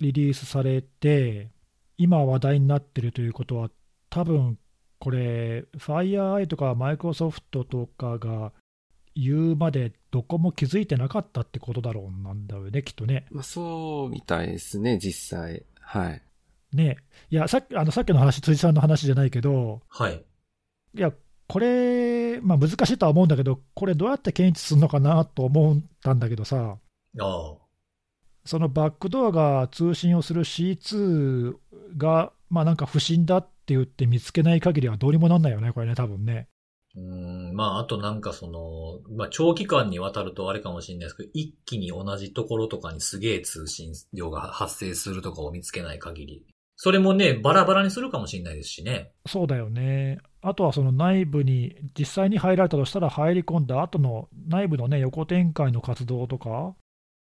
[0.00, 1.50] リリースされて、
[1.96, 3.70] 今話題になってるということは、
[4.10, 4.58] 多分
[4.98, 8.52] これ、FireEye とかマイクロソフトとかが
[9.14, 13.26] 言うまで、どこも気づいてなかったってことだろうなんだよね、きっとね。
[13.30, 15.64] まあそうみたいですね、実際。
[15.80, 16.22] はい。
[16.72, 16.98] ね
[17.30, 20.24] いやさっきあのさっきの話、辻さんの話じゃないけど、はい。
[20.94, 21.12] いや、
[21.48, 26.78] これ、まあ、難しいとは思うんだけど、これ、どうやって検知するのかなと思ったんだけどさ、
[27.18, 27.56] ああ。
[28.44, 31.54] そのバックドアが通信をする C2
[31.96, 36.48] が、まあ、なんか不審だって言って見つけない限りはどうにもなんないよね、これね、多分ね。
[36.94, 46.46] うーん、まあ、あとなんかその、まあ、長期間にわたるとあれかもしれないですけど、一気に同じところとかにすげえ通信量が発生するとかを見つけない限り。
[46.76, 49.12] それもね、バラバラにするかもしれないですしね。
[49.26, 50.18] そうだよね。
[50.40, 56.76] あとはその内部に、実際に入られたとしたら、入り込んだ後の内部のね、横展開の活動とか、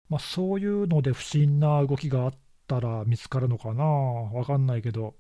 [0.10, 2.34] まあ、そういうので不審な動きがあっ
[2.68, 5.16] たら見つかるのかな、わかんないけど。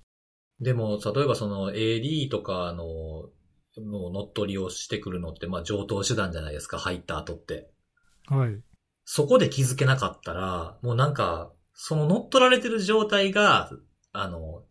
[0.59, 3.29] でも、例えばその AD とかの、
[3.77, 7.71] の乗っ取りをしてくるのって、まあ、上等手段じゃないですか、入った後って。
[8.27, 8.61] はい。
[9.05, 13.71] そこで気づけなかったら、もうなんか、その乗っ取られてる状態が、
[14.11, 14.63] あの、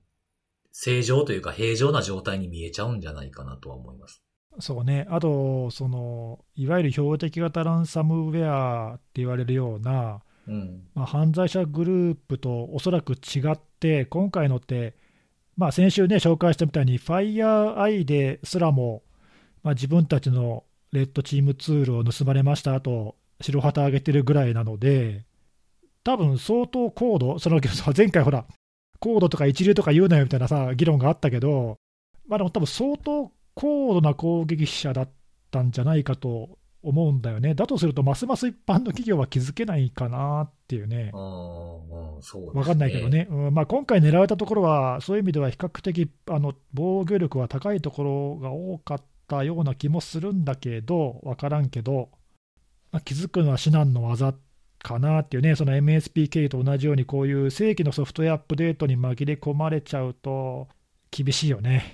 [0.72, 4.22] 正常というか平常な状態に見えちゃうんじゃないかなとは思います。
[4.58, 10.82] そうね、あと、そのいわゆる標的型ランサムウェアって言われるような、うん。
[10.94, 14.96] まあ、犯罪者グループとおそらく違って、今回のって、
[15.56, 19.02] まあ、先週ね、紹介したみたいに、FireEye ですらも、
[19.62, 25.24] まあ、自分たちのレッドチームツールを盗まれましたと、白旗上げてるぐらいなので、
[26.02, 27.60] 多分相当高度、その
[27.96, 28.46] 前回ほら、
[29.00, 31.78] 高度とか一流とか言うなよみたいなさ、議論があったけど、
[32.28, 35.08] まあでも多分相当高度な攻撃者だっ
[35.50, 37.54] たんじゃないかと思うんだよね。
[37.54, 41.10] だとすると、ますます一般の企業は気づけないかなっていうね。
[42.54, 43.26] わ、かんないけどね。
[43.30, 52.10] うんまあ、今回狙われたところは、そういう意味では比較的あの防御力は高いところが多かったような気もするんだけど、わからんけど、
[52.92, 54.34] まあ、気づくのは至難の技
[54.82, 60.68] かなっていうね、その MSPK と同じように、こういう正規のソフトウェアアップデートに紛れ込まれちゃうと、
[61.10, 61.84] 厳しいよね。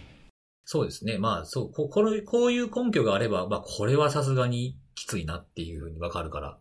[0.65, 1.19] そうですね。
[1.19, 6.59] まあ、そう、ここれ、こういう根拠があれば、まあ、これはさすがにきついなっていうふうにわかるから、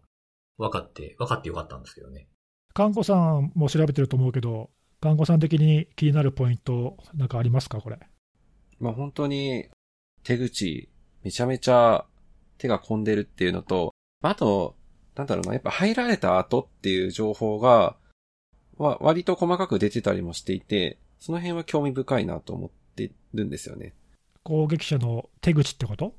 [0.58, 2.28] 分かって、分かってよかったんですけどね。
[2.74, 4.70] 看護さんも調べてると思うけど、
[5.02, 8.00] 看護さん的に気になるポイント、なんかありますか、これ？
[8.80, 9.70] まあ本当に、
[10.24, 10.90] 手口、
[11.24, 12.06] めちゃめちゃ
[12.58, 14.75] 手が込んでるっていうのと、あと、
[15.16, 17.96] なんだろうな、やっぱ入られた後っていう情報が、
[18.78, 23.94] は割と細かく出てたりもしていて、その辺は興味深いなと思ってるんですよね。
[24.44, 26.14] 攻撃者の手口ってこと？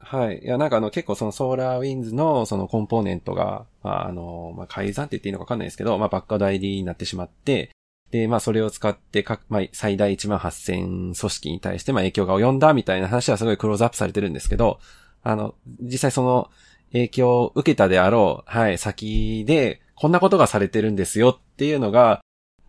[0.00, 0.40] はい。
[0.42, 7.70] いや、なんかあの結構そのソーラーウィンズのそのコンポーネントが、まああの、まあ改ざんって言っていいのかわかんないですけど、まあバックアド ID になってしまって、
[8.10, 14.80] で、まあそれを使ってか、まあ最大1万8000組織に対してまあ影響が及んだみたいな話はすごいクローズアップされてるんですけど、
[15.22, 16.50] あの、実際その
[16.92, 22.22] 影響を受けたであろう、はい、先でこんなことがされてるんですよっていうのが、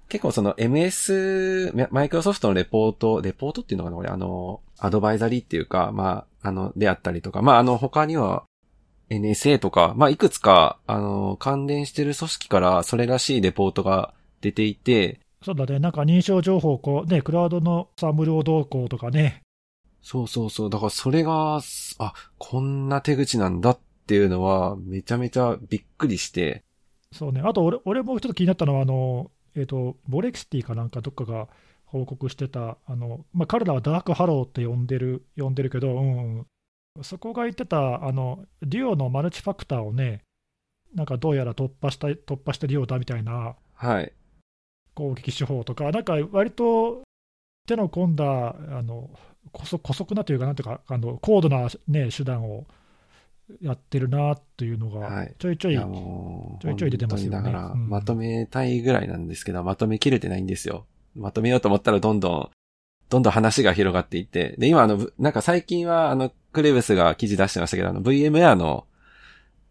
[0.09, 8.43] 結構その MS、マイクロソフトのレポート、レポートっていうのかなこれあの、アドバイザリーっていうか、まあ、あの、であったりとか、まあ、あの、他には
[9.09, 19.41] NSA とか、まあ、いくつか、あの、関連してる組織からそれらしいレポートが出ていて、そうだね、なんか認証情報、こうね、クラウドのサムル動向とかね。
[20.01, 20.69] そうそうそう。
[20.69, 21.61] だからそれが、
[21.99, 26.63] あ、こんな手口なんだっていうのは、めちゃめちゃびっくりして。
[27.11, 27.41] そうね。
[27.41, 31.47] あと俺、俺もちょっと気になったのは、あの、えっ、ー、と、 Volexity かなんかどっかが
[31.85, 36.45] 報告してた、あのまあ、彼らは Dark Halo って呼んでる呼んでるけど、うん、
[37.01, 40.21] そこが言ってた、あのデュオのマルチファクターをね、
[40.95, 43.55] なんかどうやら突破した突破してるようだみたいな
[44.93, 47.03] 攻撃手法とか、なんか割と
[47.67, 49.09] 手の込んだ、あの
[49.51, 52.65] こそ姑息なというか、なんていうか、あの高度な、ね、手段を
[53.61, 57.37] やってるなというのが、ちょいちょい、はい、ちょいちょい出てますよね。
[57.37, 60.85] だから、まとめたいぐらいなんですけど、まとめきれてないんですよ。
[61.15, 62.49] まとめようと思ったらどんどん、
[63.09, 68.85] どんどん話が広がっていって、で、今あの、なんか最近はあの、クレブスが記事出してましたけど、あの、VMware の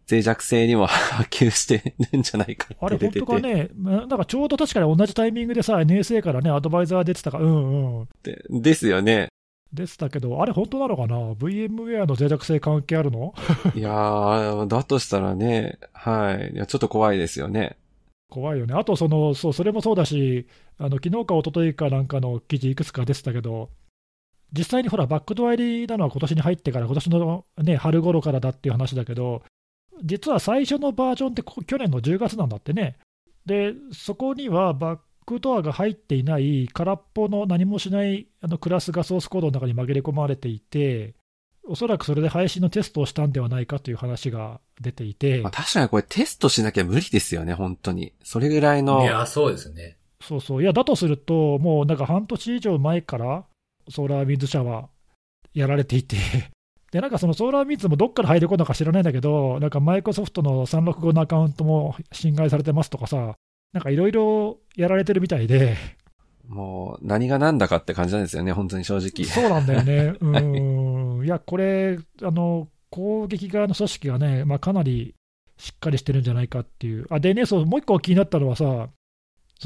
[0.09, 3.19] 脆弱性にも 波及してるんじゃないかって出てて。
[3.19, 8.07] あれ、本当かね、なんかちょうど確かに同じタイミングでさ、NSA からね、アドバイザー出てたから、うんうん。
[8.23, 9.29] でですよね。
[9.73, 13.33] でしたけど、あれ本当なのかな ?VMware の脆弱性関係あるの？
[13.75, 16.53] いやー、だとしたらね、はい。
[16.53, 17.77] いや、ちょっと怖いですよね。
[18.29, 18.73] 怖いよね。
[18.73, 23.69] あとその、そう、それもそうだし、あの昨日か一昨日かなんかの記事いくつか出てたけど、
[24.53, 29.43] 実際にほら、バックドア入りなのは今年に入ってから、今年の、ね、春頃からだっていう話だけど、
[30.03, 32.97] 実は最初のバージョンって去年の10月なんだってね。
[33.45, 41.15] で、そこにはバックドアが入っていない空っぽの何もしないあのクラスがソースコードの中に紛れ込まれていて、
[41.63, 45.41] おそらくそれで配信のテストをしたんではないかという話が出ていて。
[45.41, 48.13] まあ、確かにこれテストしなきゃ無理ですよね、本当に。
[48.23, 49.03] それぐらいの。
[49.03, 49.97] いや、そうですね。
[50.21, 50.63] そうそう。
[50.63, 53.45] いや、だとすると、もうなんか半年以上前から、
[53.89, 54.89] ソーラーウィンズ社は
[55.53, 56.17] やられていて
[56.91, 63.35] で、なんかそのソーラーウィンズもどっから入り込んだか知らないんだけど、なんかマイクロソフトの365のアカウントも侵害されてますとかさ、
[63.73, 65.77] なんかいろいろやられてるみたいで。
[66.47, 69.25] もう何が何だかって感じなんですよね、本当に正直。
[69.25, 70.15] そうなんだよね。
[70.19, 71.25] うん。
[71.25, 75.15] いや、これ、あの、攻撃側の組織がね、まあ、かなり
[75.57, 77.07] しっかりしてるんじゃないかっていう。
[77.09, 78.89] あ、でね、そう、もう一個気になったのはさ、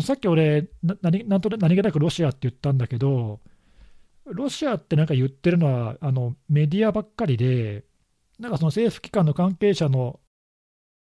[0.03, 3.39] さっき俺、な何なんと何気なくロシアって言ったんだけど、
[4.25, 7.85] ロシアってなんか言ってるのはあのメディアばっかりで、
[8.39, 10.19] なんかその政府機関の関係者の、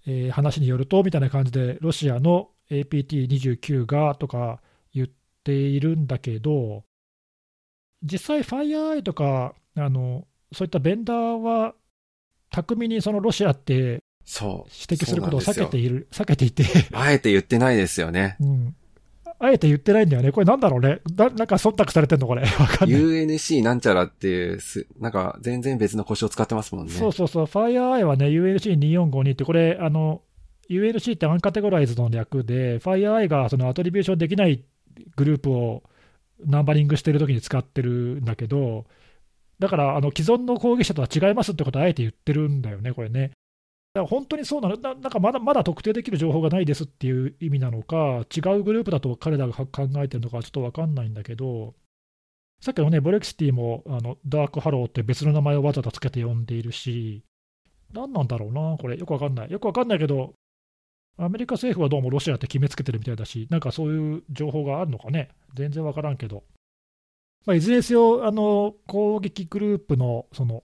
[0.07, 4.61] えー、話によるとみたいな感じで、ロシアの APT29 がとか
[4.93, 5.09] 言っ
[5.45, 6.85] ているんだけど、
[8.03, 11.75] 実際、FireEye とかあの、そういったベンダーは、
[12.51, 18.37] 巧みにそのロシアってそう指摘することを避けている、避けていてあえて言ってないですよね。
[18.41, 18.75] うん。
[19.41, 20.33] あえて言ってないんだよね。
[20.33, 21.01] これなんだろうね。
[21.17, 22.43] ななんか忖度されてんのこれ。
[22.59, 23.01] わかんない。
[23.01, 24.59] UNC なんちゃらっていう、
[24.99, 26.93] なんか全然別の腰を使ってますもんね。
[26.93, 27.45] そうそうそう。
[27.45, 30.23] FireEye はね、UNC2452 ってこれ、あの、
[30.71, 34.65] UNC ってアンカテゴライズの略で、FireEye がそのアトリビューションできない
[35.17, 35.83] グループを
[36.45, 38.87] ナンバリングしてるときに使ってるんだけど、
[39.59, 43.33] だからあの既存の攻撃者とは違いますってことをあえて言ってるんだよね、これね。
[43.95, 44.77] だから本当にそうなの？
[44.77, 51.75] な、なんかまだまだ特定できる情報がないですっていう意味なのか、違うグループだと彼らが考えてるのかちょっと分かんないんだけど、
[52.61, 57.23] さっきのね、 Volexity もあの Dark Halo って別の名前をわざとつけて呼んでいるし、
[57.93, 59.51] 何なんだろうな、これ、よくわかんない。
[59.51, 60.35] よくわかんないけど、
[61.21, 66.45] アメリカ政府はどうもロシアって決めつけてるみたいだし、なんかそういう情報があるのかね、全然わからんけど、
[67.45, 70.63] まあ、いずれにせよ、あの攻撃グループのその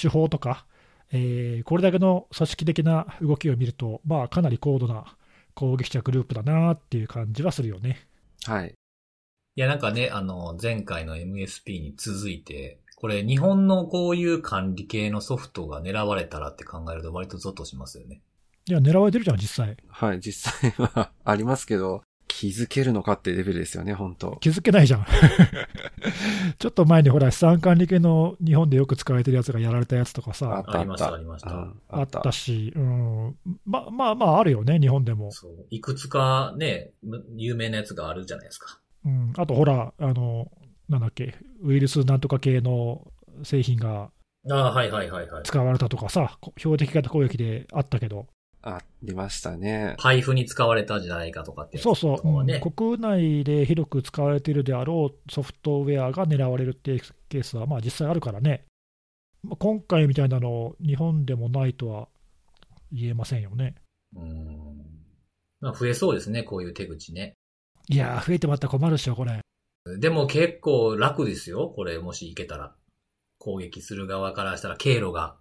[0.00, 0.66] 手法とか、
[1.10, 5.16] えーこれだけの組織的な動きを見ると、まあ、かなり高度な
[5.54, 8.06] 攻撃者グループだなっていう感じはするよね。
[8.44, 8.68] はい。
[8.68, 18.22] いや、なんかね、あの、前回の MSP に続いて、これ日本のこういう管理系のソフトが狙われたらって考えると割とゾッとしますよね。
[18.70, 19.76] いや、狙われてるじゃん、実際。
[19.88, 25.06] はい、実際はありますけど、気づけるのかってレベルですよね、本当気づけないじゃん。
[26.56, 35.32] ちょっと前にほら、資産管理系の日本でよく使われてるやつがやられたやつとかあさっ、たありましたありましたうんあったし、うん、ままあまあ、あるよね、日本でも。
[35.32, 35.66] そう。
[35.70, 38.78] いくつかね、む有名なやつがあるじゃないですか。
[39.04, 40.48] うん、あとほら、あの、
[40.88, 43.10] なんだっけ、ウイルスなんとか系の
[43.42, 44.12] 製品が
[44.48, 45.42] ああ、はいはいはいはい。
[45.44, 48.26] 使われたとかさ、こ標的型攻撃であったけど、
[48.62, 49.94] ありましたね。
[49.98, 52.60] 配布に使われたんじゃないかとかってやつそうそう、ね。
[52.60, 58.64] 国内で広く使われているであろうソフトウェアが狙われるっていうケースは、まあ、実際あるからね、
[59.42, 62.08] まあ今回みたいなの、日本でもないとは
[62.92, 63.76] 言えませんよね。
[64.14, 64.58] うん。
[65.60, 67.34] まあ増えそうですね、こういう手口ね。
[67.88, 69.40] いやー、増えてまったら困るっしょ、これ。
[69.98, 72.74] でも結構楽ですよ、これもしいけたら。
[73.38, 75.36] 攻撃する側からしたら経路が。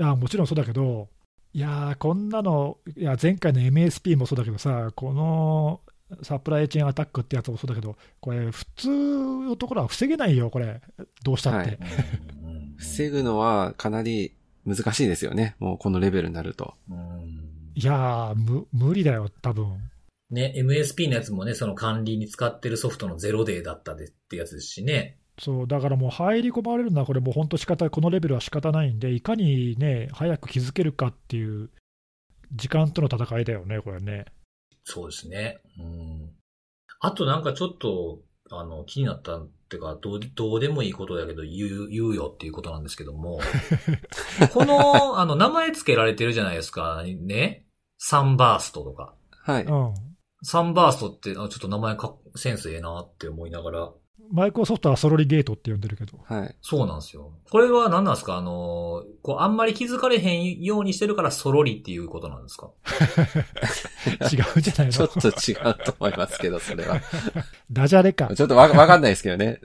[0.00, 1.08] あもちろんそうだけど、
[1.54, 5.80] いやー、こんなの、いや前回の MSP もそうだけどさ、この
[6.22, 10.80] サプライチェーンアタックってやつもそうだけど、これ、普通のところは防げないよ、これ、
[11.22, 11.70] どうしたって。
[11.70, 11.78] はい
[12.76, 14.34] 防ぐのはかなり
[14.66, 15.54] 難しいですよね。
[15.60, 16.74] もうこのレベルになると。
[16.90, 17.44] うん
[17.76, 19.90] いやーむ、無理だよ、多分
[20.30, 25.18] ね、MSP のやつもね、その管理に使ってるソフトのゼロデーだったでってやつですしね。
[25.38, 31.70] そう、だからもう入り込まれるのは、これもう本当仕方、このレベルは仕方ないんで、いかにね、早く気づけるかっていう、
[32.52, 34.26] 時間との戦いだよね、これね。
[34.84, 35.58] そうですね。
[35.78, 36.30] うん。
[37.00, 38.20] あとなんかちょっと、
[38.50, 43.40] あの、気になったっていうか、どう、どうでもいいことだけど言う、言うよっていうことなんですけども、
[44.52, 47.66] この、あの、名前付けられてるじゃないですか、ね。
[47.98, 49.14] サンバーストとか。
[49.30, 49.64] はい。
[49.64, 49.94] うん。
[50.42, 53.92] サンバーストって、あちょっと名前か、センスええなって思いながら。
[54.32, 56.56] マイクロソフトはソロリゲートって呼んでるけど、はい。
[56.62, 57.32] そうなんですよ。
[57.50, 58.36] これは何なんですか？
[58.36, 62.70] あの、こう、あんまり気づかれへんようにしてるからソロリっていうことなんですか？
[64.32, 65.08] 違うじゃないのちょっ。
[65.08, 67.00] と違うと思いますけど、それは。
[67.70, 68.34] ダジャレか。
[68.34, 69.60] ちょっとわ、わかんないですけどね。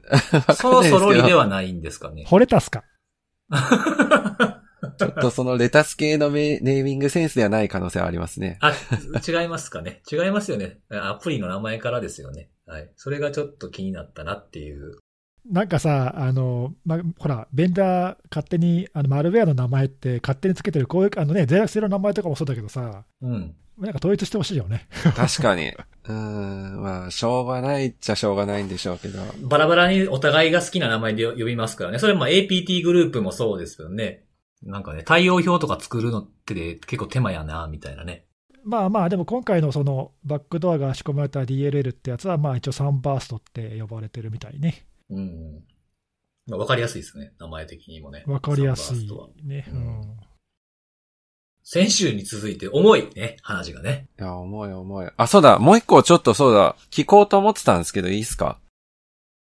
[0.55, 1.39] そ のソロリでは。
[1.41, 2.25] はないんですかね？
[2.27, 2.83] 惚れたすか。
[4.97, 8.57] ちょっとそのレタス系のメネーミングセンスではない可能性はありますね。
[8.61, 8.73] あ、
[9.27, 10.01] 違いますかね？
[10.11, 10.79] 違いますよね。
[10.91, 12.49] アプリの名前からですよね。
[12.69, 12.91] はい。
[12.95, 14.97] それがちょっと気になったなっていう。
[15.49, 23.55] なんかさ、あの、ま、ほら、ベンダー勝手に、あの、マルウェアの名前って勝手につけてる、こういう、あのね、脆弱性の名前とかもそうだけどさ、うん。
[23.79, 24.87] なんか統一してほしいよね。
[25.15, 25.69] 確かに。
[25.69, 29.19] うーん、まあ、しょうがないっちゃしょうがないんでしょうけど。
[29.41, 31.97] バラバラにお互いが好きな名前で呼びますからね。
[31.97, 34.25] それも APT グループもそうですよね。
[34.61, 38.25] なんかね、対応表とか作るのって結構手間やな、みたいなね。
[38.63, 44.85] まあまあ、でも今回のそのバックドアが仕込まれた DLL ってやつは、まあ一応サンバーストって呼ばれてるみたいね。
[45.09, 45.63] うん。
[46.47, 47.33] まあ、わかりやすいですね。
[47.39, 48.23] 名前的にもね。
[48.27, 49.65] わかりやすいサンバーストはね。
[49.69, 50.17] ううんん。
[51.63, 54.07] 先週に続いて重いね、話がね。
[54.19, 55.09] いや、重い重い。
[55.17, 58.59] あ、そうだ、もう一個ちょっとそうだ、聞こうと思ってたんですけど、いいですか？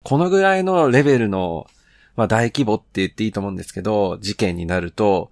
[0.04, 1.68] このぐらいのレベルの、
[2.16, 5.32] まあ大規模って言っていいと思うんですけど、事件になると、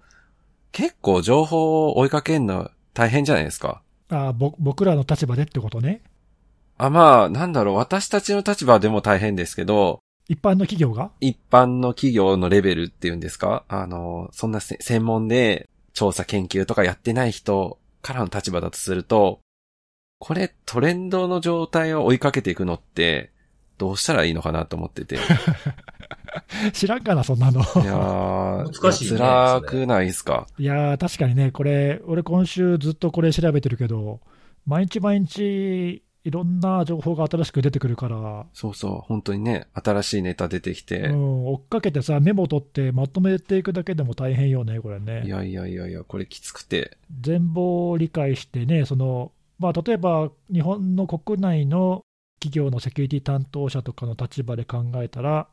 [0.72, 3.82] 結構情報を追いかけるの大変じゃないですか。
[4.10, 6.02] あぼ僕らの立場でってことね。
[6.78, 11.10] あ、まあ、なんだろう、私たちの立場でも大変ですけど、一般の企業が？
[11.20, 13.64] 一般の企業のレベルっていうんですか？
[13.68, 19.40] あの、そんなせ専門で調査研究とかやってない人からの立場だとすると、
[20.18, 23.30] これトレンドの状態を追いかけていくのって、
[23.78, 25.18] どうしたらいいのかなと思ってて。
[26.68, 27.60] い 知らんかな、そんなの。
[27.60, 30.46] やー、難しいね辛くないですか？
[30.58, 34.20] いやー、確かにね、これ、俺今週ずっとこれ調べてるけど、
[34.66, 45.24] 毎日毎日、いろんな情報が新しく出てくるから、そうそう、本当にね、新しいネタ出てきて、うん、追っかけてさ、メモ取ってまとめていくだけでも大変よね、これね。
[45.26, 52.02] いやいやいやいや、これきつくて、全貌を理解してね、そのまあ、例えば日本の国内の
[52.40, 55.48] 企業のセキュリティ担当者とかの立場で考えたら、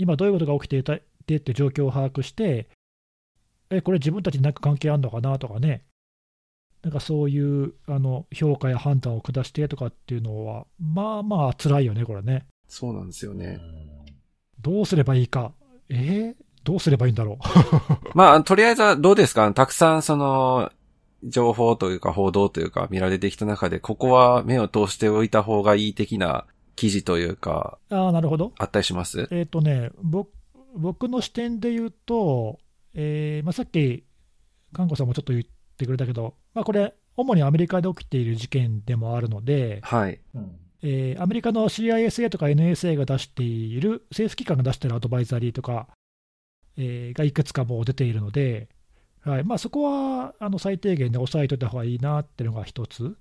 [0.00, 2.68] 今どういうことが起きていたってって状況を把握して、
[3.68, 5.84] え、これ自分たちに何か関係あるのかなとかね、
[6.82, 12.46] なんかそういうあの評価や判断を下してとかっていうのは、まあまあ辛いよね、これね。
[12.66, 13.60] そうなんですよね。
[14.60, 15.52] どうすればいいか。
[15.90, 16.34] え？
[16.34, 16.34] ー、
[16.64, 17.38] どうすればいいんだろう。
[18.16, 19.52] まあ、とりあえずはどうですか？
[19.52, 20.72] たくさんその、
[21.22, 26.46] 情報というか報道というか見られてきた中で、ここは目を通しておいた方がいい的な
[26.80, 28.52] 記事というか、ああ、なるほど。
[28.58, 29.28] あったりします？
[29.30, 30.30] えっ、とね、僕
[30.76, 32.58] 僕の視点で言うと、
[32.94, 34.04] えーまあ、さっき、
[34.72, 35.44] 看護さんもちょっと言っ
[35.76, 40.20] てくれたけど、まあ、これ、主にアメリカで起きている事件でもあるので、はい。
[40.34, 45.88] うんえーアメリカの CISA とか NSA が出している、政府機関が出しているアドバイザリーとか、
[46.78, 48.68] えーがいくつかもう出ているので、
[49.22, 53.16] はいまあ、そこはあの最低限で押さえておいた方がいいなっていうのが一つ。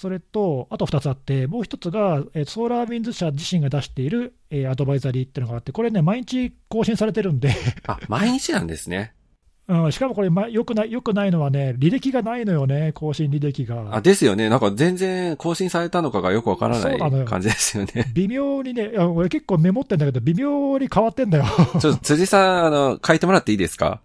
[0.00, 7.50] それと、あと2つあって、もう1つが、えーソーラーウィンズ社自身が出している、えーアドバイザリーっていうのがあって、これね、毎日更新されてるんで、
[7.88, 9.12] あ、毎日なんですね。
[9.66, 13.96] うん、しかもこれ、ま、よくない、よくないのはね、履歴がないのよね、更新履歴が。
[13.96, 14.48] あ、ですよね。
[14.48, 18.06] なんか全然更新されたのかがよくわからない感じですよね。
[18.14, 21.44] 微妙にね、俺結構メモってんだけど、微妙に変わってんだよ。
[21.80, 24.00] ちょっと辻さん、あの、書いてもらっていいですか？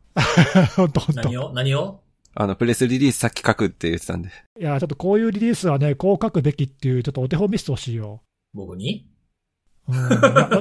[0.76, 1.22] ほんとほんと。
[1.22, 1.54] 何を？
[1.54, 2.00] 何を？
[2.36, 4.30] あの、プレスリリースさっき書くって言ってたんで。
[4.60, 8.22] いや、ちょっとこういうリリースはね、こう書くべきっていう、ちょっとお手本見せてほしいよ。
[8.54, 9.08] 僕に？
[9.86, 10.10] うん、いや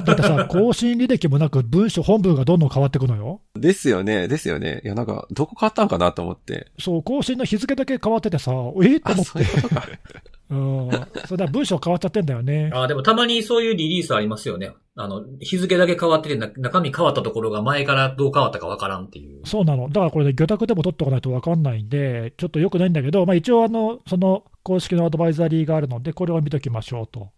[0.01, 3.41] だってさ、 更新履歴もなく文章、本文がどんどん変わっていくのよ。
[3.55, 4.81] ですよね、ですよね。
[4.83, 6.71] いや、なんか、どこ変わったんかなと思って。
[6.77, 8.51] そう、更新の日付だけ変わっててさ、
[8.83, 9.87] えっとあ、思っそういうことか。
[10.53, 10.59] て。
[10.59, 11.27] うん。
[11.27, 12.71] それだ文章変わっちゃってんだよね。
[12.75, 14.71] あ、でもたまにそういうリリースありますよね。
[14.95, 19.41] あの、日付だけ変わってて、な中身変わったところが前からどう変わったかわからんっていう。
[19.45, 19.87] そうなの。
[19.87, 27.29] だからこれね、魚拓でも取っておかないと分かんないんで、ちょっとよくないんだけど、まあ一応あの、その公式のアドバイザリーがあるので、これを見ときましょうと。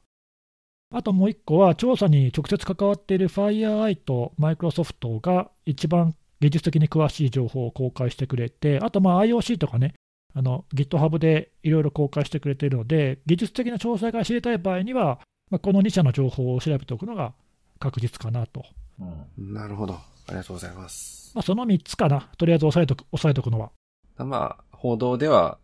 [0.92, 9.94] あともう一個は、調査に直接関わっている FireEye とマイクロソフトが一番技術的に詳しい情報を公開してくれて、あとまあ IOC とかね、
[10.38, 15.20] あの GitHub でいろいろ公開してくれているので、技術的な詳細が知りたい場合には、
[15.50, 17.34] まあ、この2社の情報を調べておくのが
[17.80, 18.66] 確実かなと。
[19.00, 19.54] うん。
[19.54, 19.94] なるほど。
[19.94, 21.32] ありがとうございます。
[21.36, 23.72] まあ、その3つかな、とりあえず押さえとく押さえとくのは。
[24.18, 25.58] まあ、報道では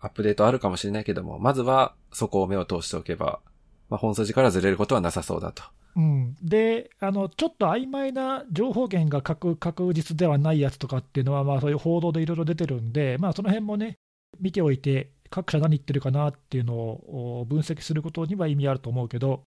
[0.00, 3.40] アップデートあるかもしれないけども、まずはそこを目を通しておけば、
[3.88, 5.62] まあ、本筋からずれることはなさそうだと。
[5.96, 13.96] うん、であの、ちょっと曖昧な情報源が確確実ではないやつとかっていうのは、まあ、そういう報道でいろいろ出てるんで、まあ、その辺もね、
[14.40, 19.42] 見ておいて、各社何言ってるかなっていうのをお分析することには意味あると思うけど、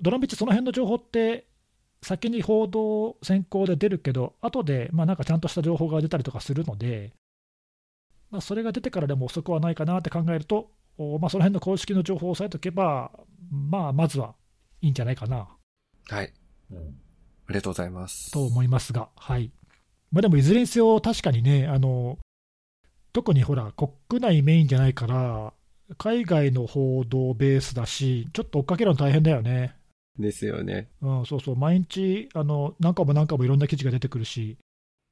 [0.00, 1.46] ドランビッチ、その辺の情報って、
[2.02, 7.12] 先に報道先行で出るけど、後でまあなんかちゃんとした情報が出たりとかするので、
[8.34, 10.68] まあ、それが出てからでも遅くはないかなって考えると、
[10.98, 13.12] おまあ、その辺の公式の情報を押さえておけば、
[13.50, 14.34] まあ、まずは
[14.80, 15.48] いいんじゃないかな
[16.08, 16.32] はい。
[16.72, 16.78] うん。
[16.78, 16.80] あ
[17.50, 18.32] りがとうございます。
[18.32, 19.52] と思いますが、はい。
[20.10, 22.18] まあ、でも、いずれにせよ、確かにね、あの
[23.14, 25.54] 特にほら、国内メインじゃないから、
[25.98, 29.76] 海外の報道ベースだし、ちょっと追っかけるの大変だよね。
[30.18, 30.88] ですよね。
[31.00, 34.58] うん、そうそう、毎日、あの何回も何回もいろんな記事が出てくるし、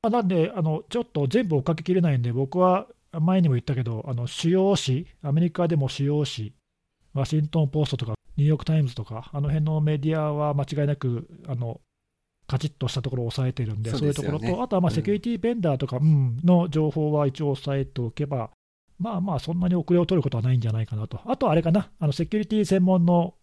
[0.02, 6.52] まあ、なんであの、ちょっと全部追っかけきれないんで、僕は前にも言ったけど、あの主要紙、アメリカでも主要紙、
[7.14, 11.80] ワシントン・ポストとか、ニューヨーク・タイムズとか、あの辺のメディアは間違いなく、あの
[12.52, 18.50] カチッとしたところを押さえてるんで、そそうういうところと、あとはまあうんセキュリティベンダーとか、うんの情報は一応押さえておけば、
[18.98, 21.20] まあまあ、そんなに遅れを取ることはないんじゃないかなと。
[21.24, 23.34] あとはあれかな、あのセキュリティ専門の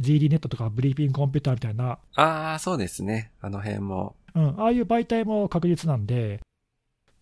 [0.00, 3.30] GD ネットとかブリーピングコンピューターみたいな、ああ、そうですね。
[3.42, 4.16] あの辺も。
[4.34, 6.40] うん、ああいう媒体も確実なんで、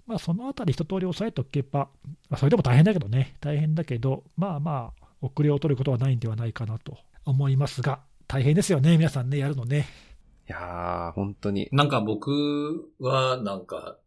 [0.06, 1.88] まあ、そのあたり一通り押さえておけば、
[2.30, 9.86] まあ、それでも大変だけどね、大変だけど、まあまあ、遅れを取ることはないんではないかなと思いますが、大変ですよね、皆さんね、やるのね。
[10.48, 11.68] いやー、本当に。
[11.72, 13.98] なんか僕は、なんか、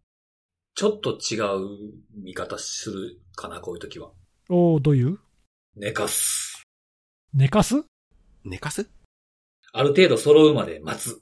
[0.73, 4.09] ちょっと違う見方するかな、こういう時は。
[4.49, 5.19] おーどういう？
[5.75, 6.63] 寝かす。
[7.33, 7.83] 寝かす？
[8.43, 8.89] 寝かす？
[9.71, 11.21] ある程度揃うまで待つ。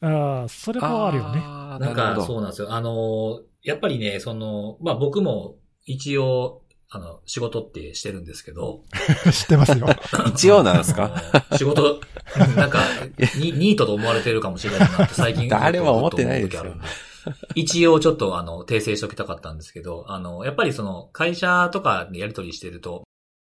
[0.00, 1.40] ああ、それもあるよね。
[1.44, 2.20] あーなんか。
[2.26, 2.72] そうなんですよ。
[2.72, 8.84] あの、やっぱりね、その、まあ僕も一応、あの、仕事ってしてるんですけど。
[9.32, 9.88] 知ってますよ。
[10.28, 11.22] 一応なんですか？
[11.56, 12.00] 仕事、
[12.56, 12.80] なんか、
[13.38, 15.48] ニニートと思われてるかもしれないなって最近。
[15.48, 16.88] 誰も思ってないですよ思う時あるんで
[17.56, 23.02] 一応ちょっとあの、訂正しておきたかったんですけど、あの、やっぱりその、会社とかでやり取りしてると、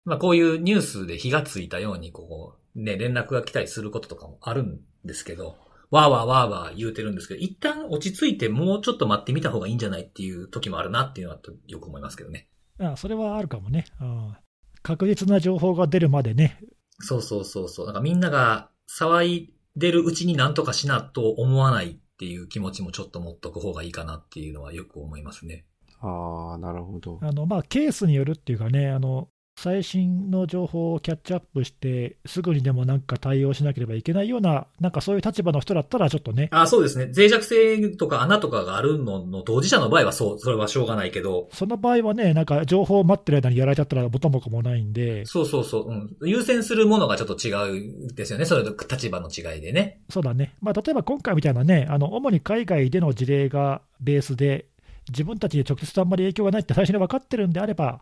[0.05, 5.57] まあこういうニュースで火がついたように、こう、ね、連絡が来たりすることとかもあるんですけど、
[5.91, 12.49] わーわーわーわー言うてるんですけど、一旦落ち着いてもうちょっと待ってみた方がいいんじゃないっていう時もあるなっていうのはよく思いますけどね。
[12.79, 13.85] あそれはあるかもね。
[14.01, 14.37] うん
[14.85, 16.61] 確実な情報が出るまでね。
[17.01, 17.87] そうそうそうそう。
[17.87, 25.65] なんかみんなが騒いでるうちになんとかしなと思わないっていう気持ちもちょっと持っとく方がいいかなっていうのはよく思いますね。
[26.01, 27.19] ああ、なるほど。
[27.23, 37.11] あのまあ、ケースによるっていうかね、あの最新の情報をキャッチアップして、すぐにでもなんか対応しなければいけないような、なんかそういう立場の人だったら、ちょっとね、あ、そうですね。
[37.15, 46.17] 脆弱性とか穴とかがあるのの当事者の場合はそう、それはしょうがないけど、その場合はね、なんか情報を待ってる間にやられちゃったら元も子もないんで、そうそうそう、うん。
[46.29, 48.45] 優先するものがちょっと違うんですよね。
[48.45, 50.01] それと立場の違いでね。
[50.11, 54.67] そうだね、まあ、例えば今回みたいなね、あの主に海外での事例がベースで、
[55.09, 58.01] 自分たちに直接あんまり影響がないって最初に分かってるんであれば、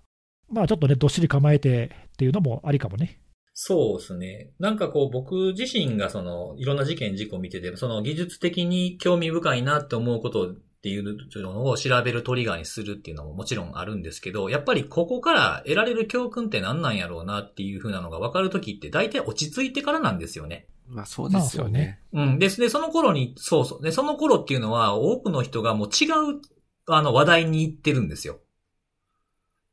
[0.53, 3.19] まあちょっとね、どっしり構えてっていうのもありかもね。
[3.55, 4.51] そうですね。
[4.59, 20.67] なんかこう僕自身がそのいろんな事件事故を見てて、その技術的に興味深いなって思うことっていうのを調べるトリガーにするっていうのももちろんあるんですけど、やっぱりここから得られる教訓って何なんやろうなっていう風なのが分かるときって大体落ち着いてからなんですよね。
[20.89, 22.01] まあそうですよね。
[22.13, 22.39] うん。
[22.39, 23.83] ですね、その頃に、そうそう。
[23.83, 26.41] で、その頃っていうのは多くの人がもう違う
[26.87, 28.41] あの話題に行ってるんですよ。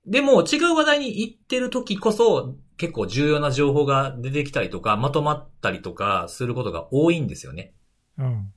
[0.10, 7.74] でも違う話題に行ってる時こそ結構重要な情報が出てきたりとか、まとまったりとかすることが多いんですよね。
[8.18, 8.53] うん、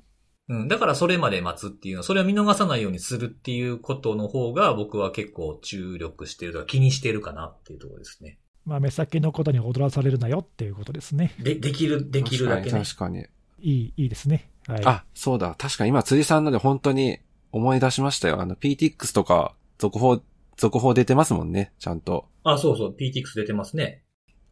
[0.48, 0.68] うん。
[0.68, 8.38] だからそれまで待つっていうの、それを見逃さないようにするっていうことの方が僕は結構注力してるとか気にしてるかなっていうところですね。
[8.64, 11.34] まあ、目先のことに踊らされるなよっていうことですね。
[11.40, 12.78] で、できる、できるだけね。
[12.84, 13.22] 確かに。
[13.22, 14.50] 確かいい、いいですね。
[14.66, 14.82] はい。
[14.84, 15.54] あ、そうだ。
[15.58, 17.18] 確かに今辻さんので本当に
[17.50, 18.40] 思い出しましたよ。
[18.40, 20.20] あの PTX とか続報、
[20.56, 21.72] 続報出てますもんね。
[21.78, 22.28] ちゃんと。
[22.44, 24.02] あ、そうそう、PTX 出てますね。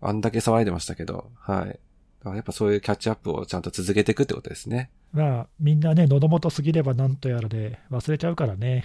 [0.01, 1.31] あんだけ騒いでましたけど。
[1.39, 1.67] はい。
[1.67, 4.91] だからやっぱそういうキャッチアップをちゃんと続けていくってことですね。
[5.13, 8.85] まあ、みんなね、喉元すぎればなんとやらで忘れちゃうからね。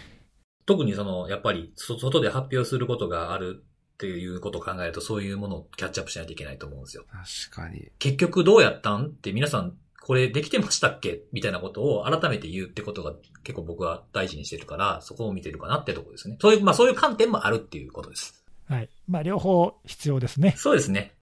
[0.65, 3.63] 特にその、やっぱり、そ外で発表することがある
[3.95, 7.05] っていうことを考えると、そういうものをキャッチアップしないといけないと思うんですよ。
[7.49, 7.91] 確かに。
[7.99, 11.23] 結局どうやったんって皆さん、これできてましたっけ？
[11.31, 16.37] みたいなことを改めて言うってことが結構僕は大事にしてるから、そこを見てるかなってところですね。
[16.39, 18.45] そういう、まあそういう観点もあるっていうことです。
[18.67, 18.89] はい。
[19.07, 20.53] まあ、両方必要ですね。
[20.57, 21.15] そうですね。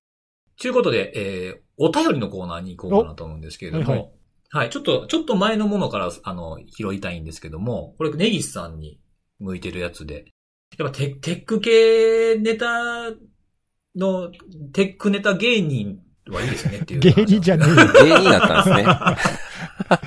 [0.60, 9.00] ということで、えー、お便りのコーナーに行こうかなと思うんですけれども、はいははいい、ちょっと、ちょっと前のものから、あの、拾いたいんですけども、これ、ネギスさんに
[9.40, 10.26] 向いてるやつで、
[10.78, 13.12] やっぱテテック系ネタ
[13.96, 14.32] の、
[14.74, 16.00] テックネタ芸人
[16.30, 17.00] はいいですよねっていう。
[17.00, 18.86] 芸人じゃね芸人だったんですね。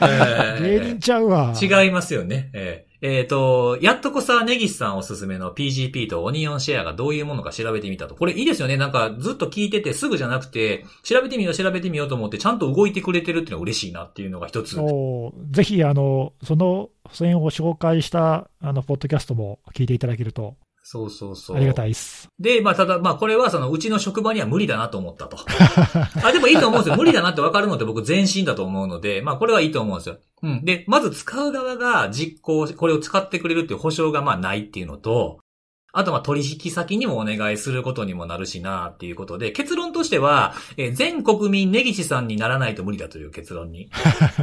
[0.03, 0.79] ええよ。
[0.81, 1.55] 芸人ちゃうわ。
[1.61, 2.51] 違いますよね。
[2.53, 8.15] えーえーと、やっとこさ、ネギスさんおすすめの PGP とオニオンシェアがどういうものか調べてみたと。
[8.15, 8.77] これいいですよね。
[8.77, 14.79] なんかずっと聞いててすぐじゃなくて、調べてみよう調べてみようと思ってちゃんと動いてくれてるっていうのが嬉しいなっていうのが一つ。
[14.81, 20.57] おぜひ、あの、その線を紹介した、あの、ポッドキャストも聞いていただけると
[20.89, 21.57] そうそうそう。
[21.57, 22.29] ありがたいです。
[22.39, 25.37] で、まあ、ただ、まあ、これはその、うちの職場には無理だなと思ったと。
[26.25, 26.97] あ、でもいいと思うんですよ。
[26.97, 30.19] 無理だなって分かるのって僕全身だと思うので、まあ、これはいいと思うんですよ。
[30.45, 30.65] うん。
[30.65, 35.41] で、まず使う側が実行、これを使ってくれるっていう保証がまあないっていうのと、
[35.99, 43.89] あとまあ取引先にもお願いすることにもなるしなっていうことで、結論としては、えー全国民根岸さんにならないと無理だという結論に。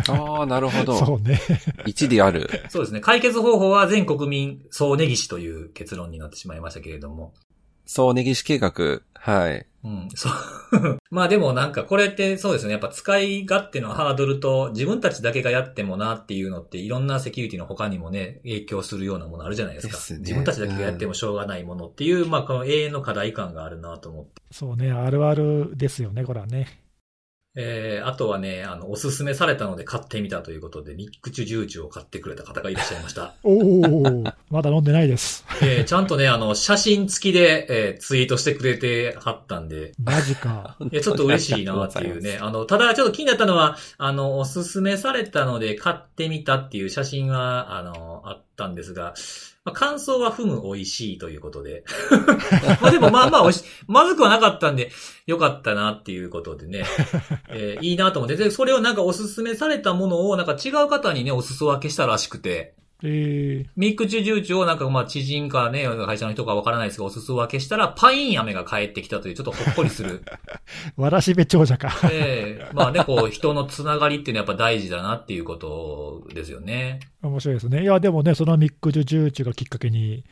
[0.10, 0.98] ああ、なるほど。
[0.98, 1.40] そうね。
[1.86, 2.50] 一理ある。
[2.70, 3.00] そうですね。
[3.02, 7.34] 解決方法は全国民総根岸という結論になってしまいましたけれども。
[7.86, 9.02] そう、根岸計画。
[9.14, 9.66] はい。
[9.84, 11.00] うん、そう。
[11.12, 12.72] まあでもなんかこれってそうですね。
[12.72, 19.98] やっぱ使い勝手のハードルと自分たちだけがやってもなっていうのっていろんなセキュリティの他にもね、影響するようなものあるじゃないですか。
[19.98, 24.42] ですね自分たちだけがやってもしょうがないものっていう、まあこの永遠の課題感があるなと思って。
[24.52, 26.83] そうね、あるあるですよね、これはね。
[27.56, 33.36] えー、あとはね、あの、おすすめされたので買ってみたということで、ミックチュジューチュを買ってくれた方がいらっしゃいました。
[33.44, 35.46] おおまだ飲んでないです。
[35.62, 40.78] えー、ちゃんとね、あの、写真付きで、えー、ツイートしてくれてはったんで、マジか。
[40.92, 42.38] いや、ちょっと嬉しいなっていうね。
[42.42, 49.14] あの、ただちょっと気になったのは、あの、おすすめされたので買ってみたっていう写真は、あの、あったんですが、
[49.66, 51.84] まあ、感想はふむ美味しいということで。
[52.82, 54.92] まあでもまあまあ美味し、まずくはなかったんで、
[55.26, 56.86] よかったなっていうことでね。
[57.50, 58.36] えーいいなと思って。
[58.36, 62.76] で、それをなんかおすすめされたものをなんか違う方にね、お裾分けしたらしくて。
[63.06, 70.24] えー、ミックチュジューチュをなんかまあ知人かね、会社の人かわからないですが、お裾分けしたら、パイン飴が返ってきたという、ちょっとほっこりする。
[70.96, 71.94] わらしべ長者か。
[72.10, 77.02] ええまあね、こう、人のつながりっていうのはやっぱ大事だなっていうことですよね。
[77.22, 77.84] 面白いですね。
[77.84, 80.24] いや、でもね、そのミック・ジュ・ジューチュがきっかけに、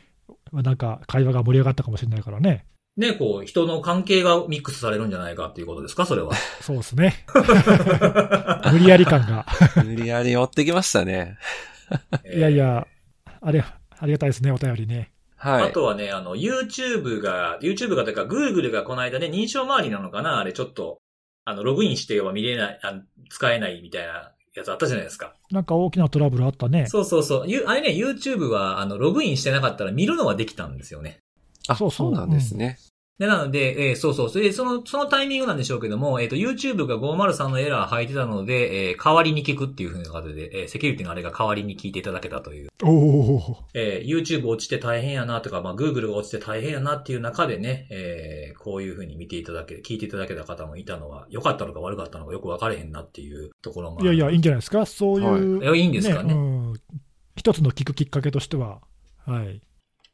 [0.50, 2.64] なんか会話が盛り上がったかもしれないからね。
[2.96, 6.34] ね、こう、人の関係がミックスされるんじゃないかっていうことですか、それは。
[6.60, 7.24] そうですね。
[8.70, 9.46] 無理やり感が。
[9.84, 11.38] 無理やり追ってきましたね。
[12.34, 12.86] いやいや、
[13.40, 13.64] あれ、
[13.98, 15.12] ありがたいですね、お便りね。
[15.36, 15.62] はい。
[15.64, 20.38] あとはね、あの、YouTube が、YouTube がというか、Google がこの間ね、認証周りなのかな？
[20.38, 20.98] あれちょっと、
[21.44, 25.34] あの、ログインしては見れない、あ使えないみたいなやつあったじゃないですか。
[25.50, 26.86] なんか大きなトラブルあったね。
[26.86, 27.44] そうそうそう。
[27.48, 31.18] ゆあれね、YouTube は、あの、ログインしてなかったら見るのはできたんですよね。
[31.68, 32.78] あ、そうそうそうなんですね。
[33.18, 34.30] で、なので、えーそうそう。
[34.30, 42.70] それで、その、そのタイミングなんでしょうけども、えっ、と、YouTube が503のエラー入ってたので、えー代わりに聞くっていう風な形で、えーセキュリティのあれが代わりに聞いていただけたという。
[42.82, 43.56] おお。
[43.74, 54.86] えー YouTube 落ちて大変やなとか、まあ、Google が落ちて大変やなっていう中でね、えーこういう風に見ていただけ、聞いていただけた方もいたのは、良かったのか悪かったのかよく分かれへんなっていうところもいやいや、いいんじゃないですか？
[54.86, 56.74] そういう、いやいいんですかねうん。
[57.36, 58.80] 一つの聞くきっかけとしては。
[59.26, 59.56] はい。
[59.56, 59.60] っ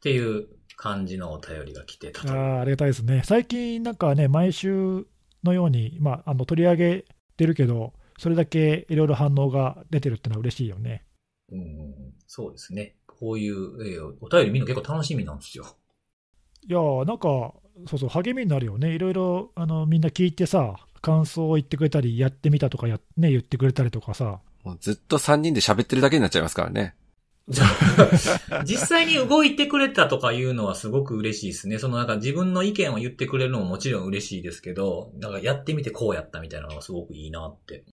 [0.01, 0.47] ていう
[0.81, 2.31] 感じのお便りが来てたと。
[2.31, 3.21] あーありがたいですね。
[3.25, 5.05] 最近なんかね、毎週
[5.43, 7.05] のように、まあ、あの取り上げ
[7.35, 11.03] てるけど、それだけいろいろ反応が出てるってのは嬉しいよね。
[11.51, 12.95] うんそうですね。
[13.05, 13.55] こういう、
[13.85, 15.65] えーお便り見るの結構楽しみなんですよ。
[16.65, 17.53] いやーなんか、
[17.89, 18.95] そうそう、励みになるよね。
[18.95, 24.39] いろいろあのみんな聞いてさ、感想を言ってくれたり、やってみたとかや、ね、言ってくれたりとかさ。
[24.63, 26.95] もうずっと3人で喋ってるだけになっちゃいますからね。
[28.63, 31.79] 実際に動いてくれたとかいうのはすごく嬉しいですね。
[31.79, 37.83] そのなんか自分の意見を言ってくれるのももちろん嬉しいですけど、なんかやってみてこうやったみたいなのがすごくいいなって。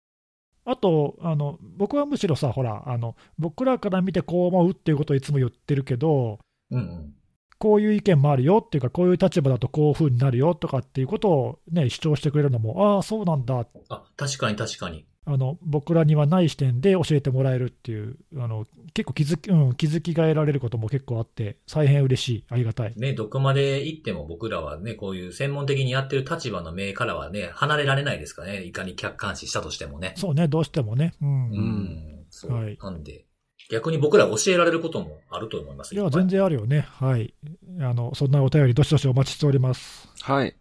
[0.64, 6.38] あとあの、僕はむしろさ、ほらあの、僕らから見てこう思うっていうことをいつも言ってるけど、
[6.70, 7.14] うんうん。
[7.58, 15.06] こういう意見もあるよっていうか、こういう立場だとこういう風になるよとかっていうことを、ね、主張してくれるのも、ああ、そうなんだあ、確かに確かに。
[15.28, 18.64] あの、僕らにはない視点で教えてもらえるっていう、あの
[18.94, 22.94] 結構気づき、うん、気づきが得られることも結構あって、大変嬉しい、ありがたい。
[22.96, 28.62] ね、どこまで行っても僕らはね、こういう専門的にやってる立場の目からはね、離れられないですからね。
[28.62, 30.14] いかに客観視したとしてもね。
[30.16, 31.12] そうね、どうしてもね。
[31.20, 31.50] うん。
[31.50, 32.26] ういん。
[32.30, 32.52] そう。
[32.52, 33.26] はいなんで、
[33.68, 36.28] 逆に僕ら教えられることもあると思いますや、全。
[36.28, 36.86] 然あるよね。
[36.88, 37.34] はい。
[37.80, 40.08] あの、そんなお便り、どしどしお待ちしております。
[40.22, 40.54] はい。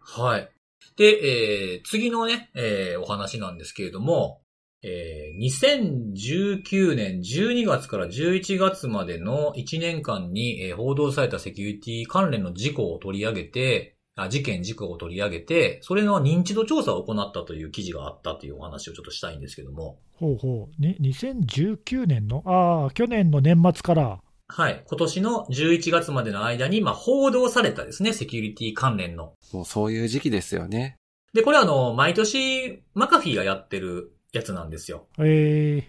[0.00, 0.50] はい。
[0.96, 4.42] で、えー、次のね、えー、お話なんですけれども、
[4.82, 6.14] えー、
[6.62, 20.82] 2019年12月から11月までの1年間に、えー報道されたセキュリティ関連の事故を取り上げて、あ事件、事故を取り上げて、それの認知度調査を行ったという記事があったというお話をちょっとしたいんですけども、ほうほう。
[20.82, 24.20] に2019年の、ああ、去年の年末から、
[24.52, 24.82] はい。
[24.86, 30.96] 今年の11月までの間に、まあ、報道されたですね、セキュリティ関連のもうそういう時期ですよね。
[31.32, 35.06] で、これはあの、毎年、マカフィーがやってるやつなんですよ。
[35.18, 35.88] え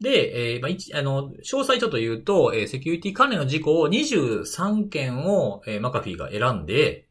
[0.00, 7.08] で、えーまあ、一あの、詳細ちょっと言うと、えーセキュリティ関連の事故を23件を、えーマカフィーが選んで、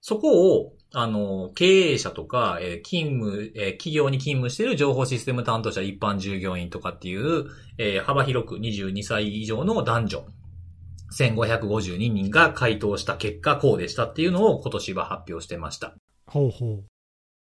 [0.00, 10.26] そこを、あの、経営者とか、えー勤務、えー企業に勤務している情報システム担当者、一般従業員とかっていう、えー幅広く22歳以上の男女、
[11.12, 15.88] 1552人が回答した結果、こうでしたっていうのを今年は発表してました。
[15.88, 16.84] ー、ほうほ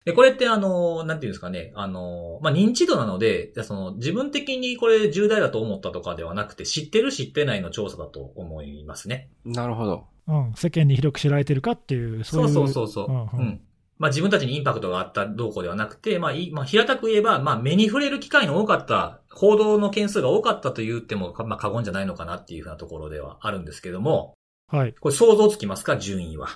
[0.07, 9.30] で、これってあの、なんていうんですかね、あの、まあ、認知度なので、その、自分的にこれ重大だと思ったとかではなくて、知ってる知ってないの調査だと思いますね。
[9.45, 10.07] なるほど。
[10.29, 10.33] う。
[10.33, 12.53] うん、世間に広く知られてるかっていう、そそうういう。
[12.55, 13.07] そうそうそう。
[13.09, 13.61] うんううんん。
[13.99, 24.35] まあ、自分たちにインパクトがあったどうこうではなくて、まあ、いまあ、平たく言えば、まあ、目に触れる機会の多かった、報道の件数が多かったと言っても、まあ、過言じゃないのかなっていうふうなところではあるんですけども、
[24.68, 24.95] はい。
[24.95, 26.49] これ想像つきますか順位は。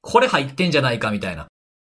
[0.00, 1.46] これ入ってんじゃないかみたいな。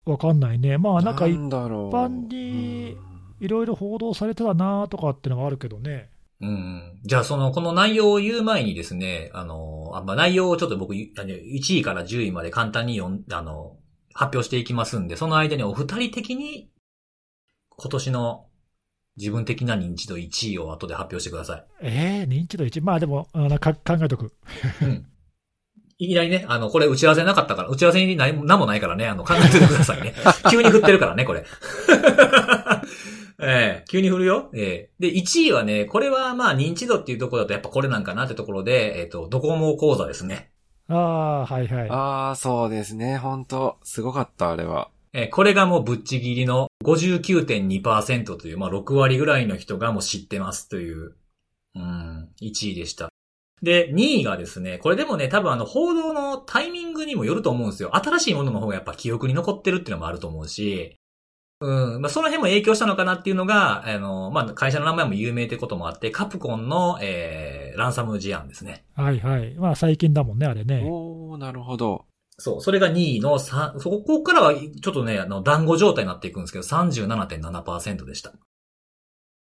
[0.06, 0.78] わかんないね。
[0.78, 1.88] まあ、なんかい、だろう。
[1.90, 2.98] 一般に
[3.40, 6.11] いろいろ報道されてたなとかってのはあるけどね。
[6.42, 7.00] うん。
[7.04, 13.78] じゃあ、その、この内容を言う前にですね、あの、あまあ、内容をちょっと僕、ゆあの1位から10位まで簡単に読ん、あの、
[14.14, 16.72] 発表していきますんで、その間にお二人的に、
[17.78, 18.46] 今年の
[19.18, 24.34] 自分的な認知度1位を後で発表してくださえー、認知度1、まあでも、あのか考えとく。
[24.82, 24.86] い。
[24.86, 25.11] うん。
[26.02, 30.16] いきなりね、あの、これ打ち合わせなかったから、打ち合わせに何も何もないからね、あの、考えておいてくださいね。
[30.50, 31.46] 急に振ってるからね、これ。
[33.44, 34.50] ええ急に振るよ。
[34.56, 40.50] ええで、1位はね、これはまあ認知度っていうところだとやっぱこれなんかなってところで、えっ、と、ドコモ講座ですね。
[40.88, 41.90] ああ、はいはい。
[41.90, 43.18] ああ、そうですね。
[43.18, 44.90] 本当すごかった、あれは。
[45.14, 51.14] えーこれがもうぶっちぎりの59.2%という、まあ6割ぐらいの人がもう知ってますという、
[51.76, 53.11] うん、1位でした。
[53.62, 57.96] で、2位がですね、これでもね、多分あの報道のタイミングにもよると思うんですよ。
[57.96, 60.98] 新しいものの方がやっぱ記憶に残ってるっていうのもあると思うし、
[61.60, 68.84] うん、まあその辺も影響したのかなっていうのが、あの、まあ会社の名前も有名ってこともあって、カプコンの、えー、ランサム事案ですね。
[68.96, 69.54] はいはい。
[69.54, 70.82] まあ最近だもんね、あれね。
[70.84, 72.06] おー、なるほど。
[72.40, 78.34] そう、それが2位の3、そこからはちょっとね、あの、団子状態になっていくんですけど、37.7%でした。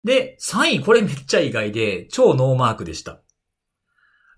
[0.03, 3.21] で、3位、これめっちゃ意外で、超ノーマークでした。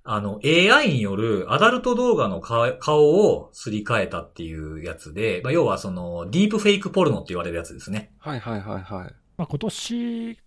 [0.03, 8.13] あの、AI によるアダルト動画のか顔をすり替えたっていうやつで、まあ、要はその、ディープフェイクポルノって言われるやつですね。
[8.19, 9.15] はいはいはいはい。
[9.37, 10.37] まあ今年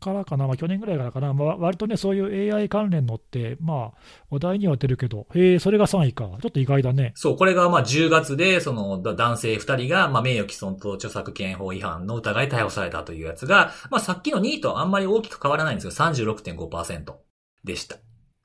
[0.00, 3.98] からかな、まあ、去年ぐらいからかな、まあ、割とね、そういう AI 関連のって、まあ、
[4.30, 6.24] お題には出るけど、へえ、それが3位か。
[6.40, 7.12] ちょっと意外だね。
[7.14, 17.14] そう、これがまあ10月で、そのだ男性2人が、まあ名誉毀損と著作権法違反の疑いで逮捕されたというやつが、まあさっきの2位とあんまり大きく変わらないんですけど、36.5%
[17.64, 17.96] でした。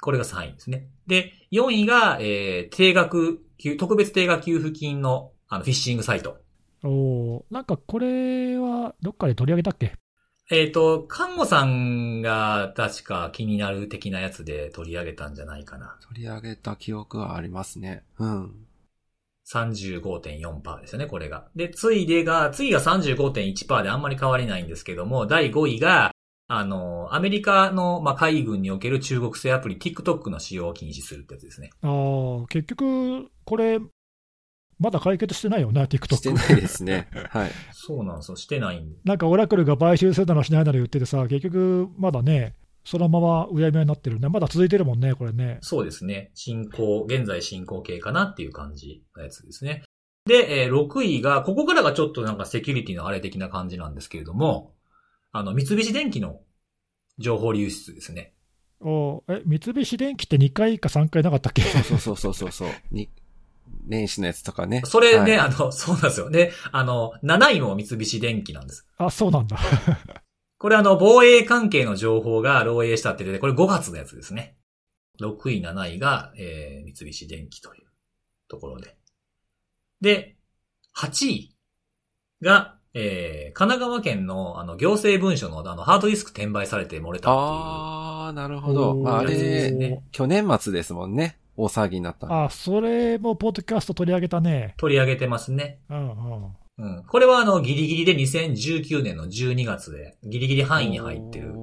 [0.03, 0.89] これが3位ですね。
[1.07, 3.39] で、4位が、えー、定額、
[3.79, 6.37] 特別定額給付金の、あの、フィッシングサイト。
[6.83, 9.93] おーなんかこれは、どっかで取り上げたっけ？
[10.51, 15.97] えっ、と、看護さんが確か気になる的なやつで取り上げたんじゃないかな。
[16.05, 18.03] 取り上げた記憶はありますね。
[18.19, 18.51] うん。
[19.49, 21.47] 35.4%ですよね、これが。
[21.55, 26.12] で、ついでが、次が35.1%であんまり変わりないんですけども、第5位が、
[26.47, 31.71] あの、アメリカの、まあ、海軍における中国製アプリ TikTok の使用を禁止するってやつですね。
[31.81, 31.87] あ
[32.43, 33.79] あ、結局、これ、
[34.79, 36.15] まだ解決してないよね、TikTok。
[36.15, 37.07] してないですね。
[37.29, 37.51] はい。
[37.71, 38.35] そうなんですよ。
[38.35, 38.95] してないんで。
[39.05, 44.27] なんかオラクルが買収するだのしないだの言っててさ、結局、まだね、そのままうやむやになってるね。
[44.27, 45.59] まだ続いてるもんね、これね。
[45.61, 46.31] そうですね。
[46.33, 49.83] 進行、現在進行形かなっていう感じのやつですね。
[50.25, 54.73] で、えー6位が、ここからがちょっとなんかセキュリティのあれ的な感じなんですけれども、
[55.33, 56.39] あの、三菱電機の
[57.17, 58.33] 情報流出ですね。
[58.79, 61.63] おえ、三菱電機って2回か3回なかったっけ？
[61.63, 62.69] そうそうそうそうそう。
[62.91, 63.09] に、
[63.85, 64.83] 年始のやつとかね。
[64.85, 66.29] それね、はいあの、そうなんですよ。
[66.29, 68.87] で、あの、7位も三菱電機なんです。
[68.97, 69.57] あ、そうなんだ。
[70.59, 74.55] これあの、防衛関係の情報が漏洩したって出て、これ5月のやつですね。
[75.19, 77.87] 6位、7位が、えー、三菱電機という
[78.47, 78.95] ところで。
[79.99, 80.37] で、
[80.95, 81.55] 8位
[82.41, 87.45] が、えー、神奈川県の、あの、行政文書の、あの、ハードディスク転売されて漏れたっていう。
[87.49, 88.95] あー、なるほど。
[88.95, 91.39] まあ、あれ、ね去年末ですもんね。
[91.55, 92.43] 大騒ぎになったの。
[92.45, 94.75] あ、それもポッドキャスト取り上げたね。
[94.77, 95.79] 取り上げてますね。
[95.89, 96.95] うんうん。
[96.95, 97.03] うん。
[97.03, 101.53] これはあの、ギリギリで2019年の12月で、ギリギリ範囲に入ってる。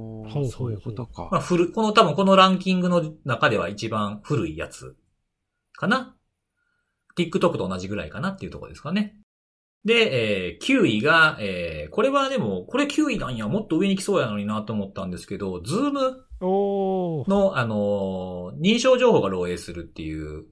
[0.50, 1.28] そういうことか。
[1.30, 4.96] まあ、古、この多分このランキングの中では一番古いやつ
[5.72, 6.16] かな
[7.16, 9.16] ?TikTok と同じぐらいかなっていうところですかね。
[9.84, 20.44] で、えー9位が、えーこれはでも、これ9位なんや、もっと上に来そうやのになと思ったんですけど、 Zoom の、あのー認証情報が漏洩するっていう、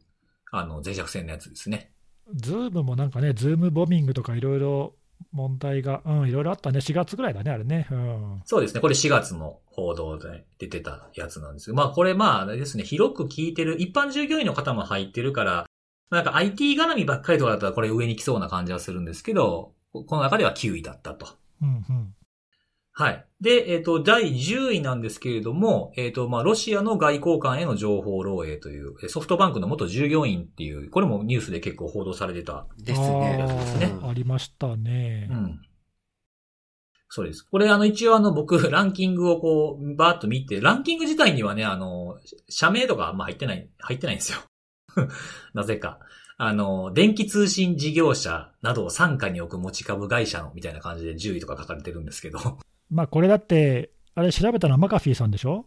[0.51, 1.93] あの、脆弱性のやつですね。
[2.35, 4.95] Zoom もなんかね、 Zoom bombing とかいろいろ
[5.33, 6.79] 問題が、うん、いろいろあったね。
[6.79, 7.87] 4月ぐらいだね、あれね。
[7.91, 8.43] うん。
[8.45, 8.81] そうですね。
[8.81, 15.67] これ4月の報道で出てたやつなんですけど、まあこれまあですね、広く聞いてる、一般従業員の方も入ってるから、
[16.11, 21.29] なんか IT 絡みばっかりとかだったらこれ上に来そうな感じはするんですけど、ここの中では9位だったと。
[21.63, 22.15] うんうん。
[22.93, 23.25] はい。
[23.41, 33.39] で、えっ、と、第10位なんですけれども、えっ、と、まあ、ロシアの外交官への情報漏洩という、えソフトバンクの元従業員っていう、これもニュースで結構報道されてたですね。
[33.41, 35.35] あーですねありましたねう。
[35.35, 35.61] ん。
[37.09, 37.43] そうです。
[37.43, 44.39] これあの一応あの僕ランキングをこうバーッと見て、ランキング自体にはね、あの、社名とかあんま入ってない、入ってないんですよ。
[45.55, 45.99] なぜか。
[46.41, 52.39] あの、電気通信事業者などを傘下に置く持ち株会社のみたいな感じで10位とか書かれてるんですけど。
[52.91, 55.67] まあこれだって、あれ調べたのはマカフィーさんでしょ？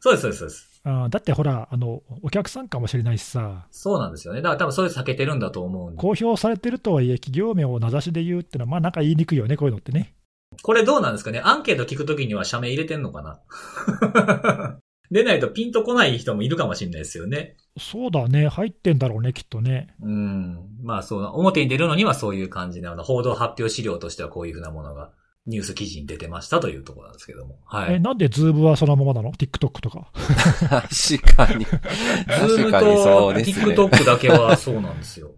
[0.00, 0.80] そうです、そうです、そうです。
[0.84, 4.42] あだってほら、あの、お客さんかもしれないしさ、そうなんですよね。
[4.42, 5.94] だから多分それ避けてるんだと思う。
[5.96, 10.14] 公表されてるとはいえ、企業名を名指しで言うってのは、まあなんか言いにくいよね、こういうのってね。
[10.62, 11.40] これどうなんですかね？
[11.42, 14.78] アンケート聞くときには社名入れてんのかな？
[15.10, 17.56] 出ないとピンとこない人もいるかもしれないですよね。
[17.76, 19.94] そうだね、入ってんだろうね、きっとね。
[20.00, 20.58] うん。
[20.82, 25.10] まあそうな、表に出るのにはそういう感じなの報道発表資料としてはこういうふうなものが
[25.46, 27.58] ニュース記事に出てましたというところなんですけども。
[27.66, 28.00] はえ、い。
[28.00, 30.08] なんで Zoom はそのままなの ?TikTok とか。
[30.14, 31.64] 確かに。
[31.64, 33.88] Zoom と。
[33.88, 35.32] TikTok だけはそうなんですよ。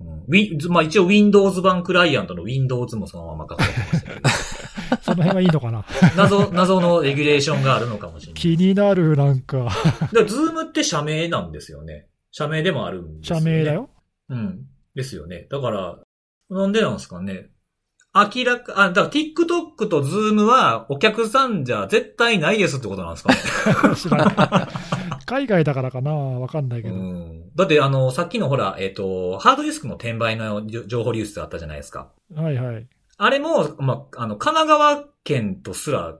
[0.00, 4.28] うん、ウィまあ一応 Windows 版クライアントの Windows もそのまま書かれてましたけど、
[5.14, 5.84] その辺はいいのかな。
[6.16, 8.40] 謎、謎のレギュレーションがあるのかもしれない。
[8.40, 9.70] 気になる、なんか。
[10.12, 12.08] で、ズームって社名なんですよね。
[12.30, 13.42] 社名でもあるんですよ、ね。
[13.42, 13.72] 社名だ。
[13.72, 13.90] よ。
[14.28, 14.66] うん。
[14.94, 15.46] ですよね。
[15.50, 15.98] だから、
[16.50, 17.50] なんでなんですかね。
[18.14, 23.40] 明らか、あ、だから TikTok と Zoom はお客さんじゃ絶対ないですってことなんですかね。
[23.96, 24.68] 知らない。
[25.26, 26.94] 海外だからかなわかんないけど。
[26.94, 27.50] うん。
[27.56, 32.12] だってあの、さっきのほら、えっ、と、ハードディスクの転売の情報流出あったじゃないですか。
[32.32, 32.86] はいはい。
[33.16, 36.18] あれも、まあ、あの、神奈川県とすら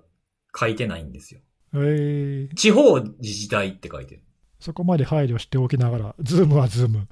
[0.59, 1.41] 書いてないんですよ。
[1.75, 4.23] えー、地方自治体って書いてる。
[4.61, 7.09] そこまで配慮しておきながら、 Zoom は Zoom。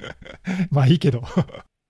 [0.70, 1.22] まあいいけど。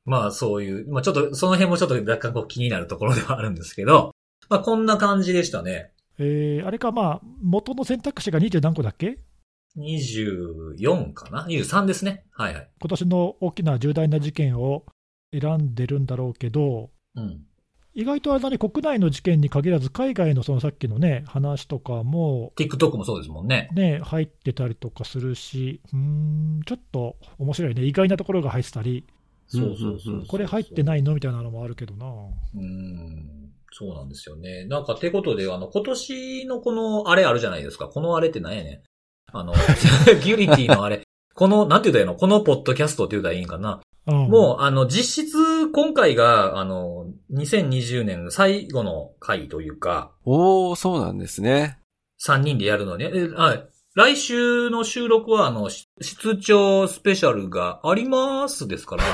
[0.04, 4.14] まあそういう、まあちょっと、その辺もちょっと若干こう気になるところではあるんですけど、
[4.48, 5.92] まあこんな感じでしたね。
[6.18, 9.18] えー、あれか、まあ、元の選択肢が20何個だっけ
[9.78, 12.26] ？24かな ?23 ですね。
[12.32, 12.70] はいはい。
[12.78, 14.84] 今年の大きな重大な事件を
[15.32, 17.46] 選んでるんだろうけど、うん。
[17.92, 23.68] 意外とあれだね、国内の事件に限らず、海外のそのさっきのね、話とかも、TikTok もそうですもんね。
[23.74, 29.04] ね、入ってたりとかするし、うーん、ちょっと面白いね、意外なところが入ってたり、
[29.48, 30.24] そうそうそう。
[30.28, 32.06] これ入ってないのみたいなのもあるけどな。
[32.54, 33.50] うん。
[33.72, 34.64] そうなんですよね。
[34.66, 37.86] なんか、てことで、あの、今年のこの、あれあるじゃないですか。
[37.88, 38.80] このあれって何やねん。
[39.32, 39.52] あの、
[40.22, 41.02] ギュリティのあれ。
[41.34, 43.80] この、なんて言うたらいいのこのポッドキャストって言うたらいいんかな。
[44.06, 51.78] うん、もう、あの、実質、今回が、あの、2020年の最後の回というか、おー、そうなんですね。
[52.20, 53.10] 3人でやるのね。
[53.12, 53.69] えはい。
[53.96, 59.04] 来週の収録は、あの、し出張スペシャルがありますですから。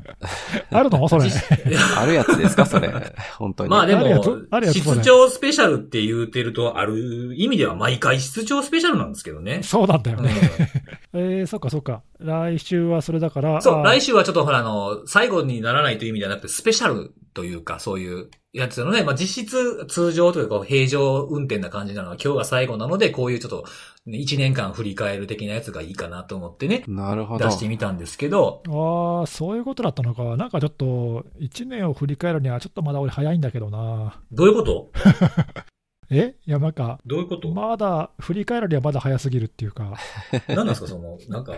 [0.72, 1.24] あるのそれ。
[1.98, 2.90] あるやつですかそれ。
[3.36, 3.70] 本当に。
[3.70, 9.62] まあでもつあるや、つそれ出張スペシャルって言うてると、ある意味では毎回出張スペシャルなんですけどね。
[9.62, 10.32] そうなんだようんね。
[11.12, 12.00] えー、そっかそっか。
[12.18, 13.60] 来週はそれだから。
[13.60, 23.64] そう、あ来週はちょっとほら、あの、最後にならないという意味ではなくて、スペシャルというか、そういうやつのね、まあ実質通常というか、平常運転な感じなのは今日が最後なので、こういうちょっと、
[24.06, 27.50] ね、1年間振り返る的なやつがいいかなと思ってね、なるほど出。
[27.50, 30.36] してみたんですけど、ああ、そういうことだったのか。
[30.36, 34.20] なんかちょっと、1年を振り返るにはちょっとまだ俺早いんだけどな。
[34.30, 34.92] どういうこと？
[36.18, 37.48] えいや、なんか、どういうこと？
[37.50, 39.94] まだ、振り返るにはまだ早すぎるっていうか。
[40.48, 40.86] 何なんですか？
[40.88, 41.54] その、なんか、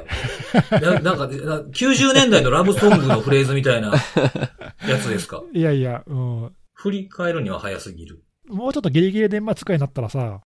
[0.80, 3.92] ななんか、な90年代のラブソングのフレーズみたいな
[4.88, 5.42] やつですか？
[5.52, 6.52] いやいや、うん。
[6.74, 8.22] 振り返るには早すぎる。
[8.48, 10.40] もうちょっとギリギリ年末くらいになったらさ、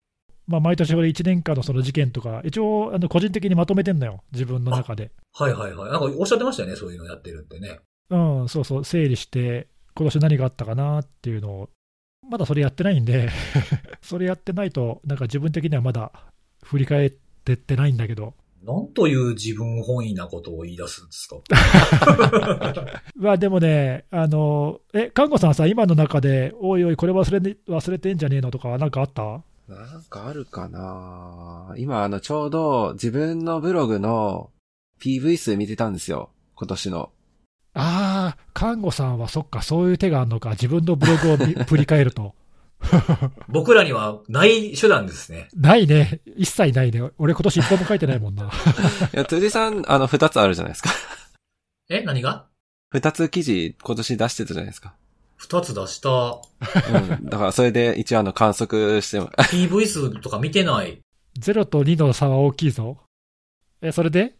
[0.46, 4.22] まあ、毎年俺1年間のその事件とか、一応、あの個人的にまとめてんのよ。
[4.32, 5.10] 自分の中で。
[5.34, 5.90] はいはいはい。
[5.90, 7.80] なんかおっしゃってましたよね、そういうのやってるってね。
[8.10, 11.70] うん、そうそう、整理して、今年何があったかなっていうのを、
[12.30, 13.30] まだそれやってないんで、
[14.02, 16.12] それやってないと、なんか自分的にはまだ
[16.64, 17.10] 振り返っ
[17.44, 21.36] てってないんだけど、なんという自分本位なことを言い出すんですか？
[23.16, 29.22] まあでもね、あの、え、看護さんさ、今の中で、おいおい、これ忘れね忘れてんじゃねえのとか、なんかあった？
[29.68, 34.48] なんかあるかな今あのちょうど自分のブログの
[34.98, 36.30] PV 数見てたんですよ。
[36.54, 37.10] 今年の。
[37.80, 42.34] ああ、看護さんはそっか、そういう手があるのか、自分のブログを見振り返ると。
[43.48, 45.48] 僕らにはない手段ですね。
[45.56, 47.02] ないね、一切ないね。
[47.18, 48.46] 俺、今年一本も書いてないもんな。
[49.14, 50.90] いや、辻さん、あの、二つあるじゃないですか。
[51.88, 52.46] え何が？
[52.90, 54.94] 二つ記事今年出してたじゃないですか。
[55.36, 56.08] 二つ出した。
[56.10, 57.26] うん。
[57.26, 60.98] だからそれで一応あの観測しても、PV 数とか見てない。
[61.38, 62.98] 0と2の差は大きいぞ。
[63.82, 64.34] え、それで？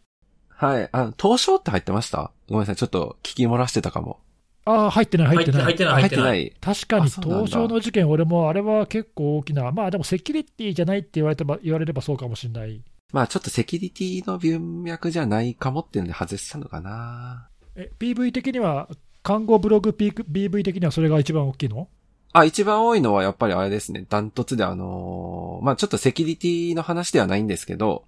[0.59, 0.89] はい。
[0.91, 2.31] あの、東証って入ってました？
[2.49, 2.75] ごめんなさい。
[2.75, 4.19] ちょっと聞き漏らしてたかも。
[4.65, 5.63] ああ、入ってない、入ってない。
[5.63, 6.47] 入ってない、入ってない。
[6.47, 6.51] い。
[6.59, 12.83] 確かに東証の事件、俺もあれは結構大きな、まあでもセキュリティじゃないって言われてば言われればそうかもしれない。
[13.13, 17.47] まあちょっとセキュリティの文脈じゃないかもっていうんで外したのかな。
[17.75, 18.89] え、PV 的には、
[19.23, 21.87] 看護ブログ P- PV 的にはそれが一番大きいの？
[22.33, 24.05] あ、一番多いのはやっぱりあれですね。
[24.07, 28.05] ダントツであのーまあちょっとセキュリティの話ではないんですけど、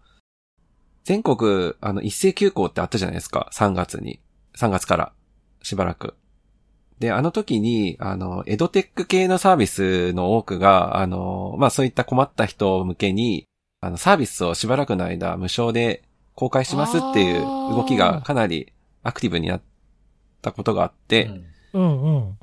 [1.04, 3.50] 全国、あの、一斉休校ってあったじゃないですか。
[3.54, 4.20] 3月に。
[4.56, 5.14] 3月から。
[5.64, 6.16] しばらく。
[7.00, 13.48] で、あの時に、あの、エドテック系のサービスの多くが、あの、まあそういった困った人向けに、
[13.80, 16.04] あの、サービスをしばらくの間無償で
[16.36, 18.72] 公開しますっていう動きがかなり
[19.02, 19.62] アクティブになっ
[20.44, 21.32] たことがあって、
[21.74, 22.38] うんうんうん。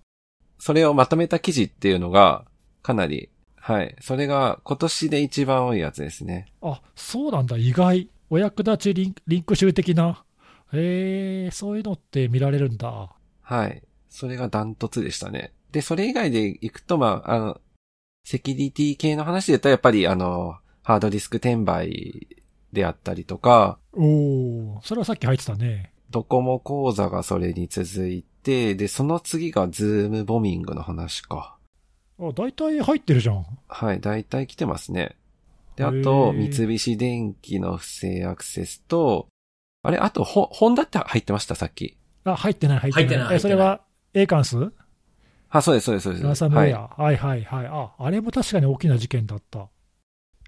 [0.58, 2.44] それをまとめた記事っていうのが、
[2.82, 3.94] かなり、はい。
[4.00, 6.46] それが今年で一番多いやつですね。
[6.62, 8.10] あ、そうなんだ、意外。
[8.30, 10.24] お役立ちリンリンク集的な。
[10.72, 13.10] へえ、そういうのって見られるんだ。
[13.40, 13.82] はい。
[14.10, 15.52] それがダントツでしたね。
[15.72, 17.60] で、それ以外で行くと、まあ、あの、
[18.24, 22.28] セキュリティ系の話で言ったら、やっぱりあの、ハードディスク転売
[22.72, 25.92] であったりとか、おお、それはさっき入ってたね。
[26.10, 31.56] ドコモ講座がそれに続いて、で、その次がズームボミングの話か。
[32.18, 33.46] あ、大体入ってるじゃん。
[33.68, 35.16] はい、大体来てますね。
[35.78, 39.28] で、あへと、ー三菱電機の不正アクセスと、
[39.82, 41.96] あれ、あと、ホホンダって入ってました、さっき。
[42.24, 43.06] あ、入ってない、入ってない。
[43.06, 44.56] 入ってないえ、それは、エーカンス？
[45.50, 46.24] あ、そうです、そうです、そうです。
[46.24, 49.68] ランサムウはいェア、はい、はいはいあ、あれも確かに大きな事件だった。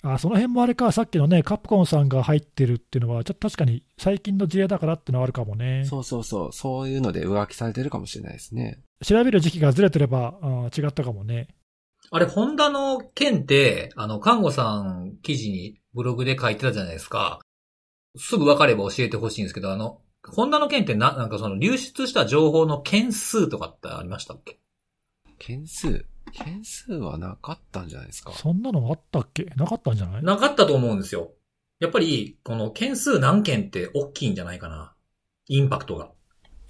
[0.02, 5.84] あ、その辺もあれか、さっきのね、カプコンさんが入ってるっていうのは、ちょっと確かに最近の事例だからってのはあるかもね。
[5.84, 6.52] そうそうそう。
[6.52, 8.80] そういうので浮気されてるかもしれないですね。
[9.04, 11.48] 調べる時期がずれてれば、あ違ったかもね。
[12.12, 17.40] あれ、ホンダの件って、あの、看護さん記事にブログで書いてたじゃないですか。
[18.16, 24.58] すぐ分かれば教えてほしいんですけど、あの、ホンダの件ってな、なんかその流出した情報の件数とかってありましたっけ？
[25.38, 26.04] 件数？
[26.32, 28.32] 件数はなかったんじゃないですか。
[28.32, 29.44] そんなのあったっけ？
[29.56, 30.22] なかったんじゃない？
[30.22, 31.30] なかったと思うんですよ。
[31.78, 34.94] やっぱり、この件数何件って大きいんじゃないかな。
[35.46, 36.10] インパクトが。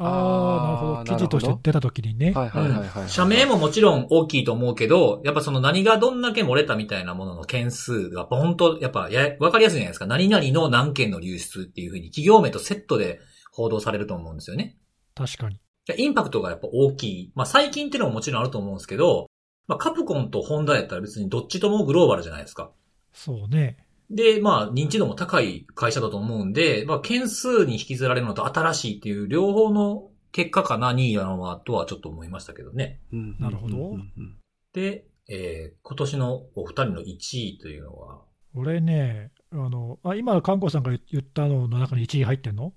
[0.02, 1.18] ああ、なるほど。
[1.18, 2.32] 記事として出たときにね。
[2.32, 3.08] はいはいはいはいはい。
[3.08, 10.06] 社名ももちろん大きいと思うけど、やっぱその何がどんだけ漏れたみたいなものの件数が、本当やっぱや、わかりやすいじゃないですか。
[10.06, 13.20] 何々の何件の流出っていうふうに企業名とセットで
[13.52, 14.78] 報道されると思うんですよね。
[15.14, 15.60] 確かに。
[15.96, 17.32] インパクトがやっぱ大きい。
[17.34, 19.26] まあ最近っていうのももちろんあると思うんですけど、
[19.66, 22.70] まあカプコンとホンダやったら別にどっちともグローバルじゃないですか。
[23.12, 23.76] そうね。
[24.10, 33.00] で、まあ認知度も高い会社だと思うんで、まあ件数に引きずられるのと新しいっていう両方の結果かな、2位なのは、とはちょっと思いましたけどね。
[33.12, 34.36] うんなるほどうんうんうん
[34.72, 38.22] で、えー、今年のお二人の1位というのは、
[38.54, 42.72] 俺ね、あの、あ、今、看護さんが言ったのの中に1位入ってんの？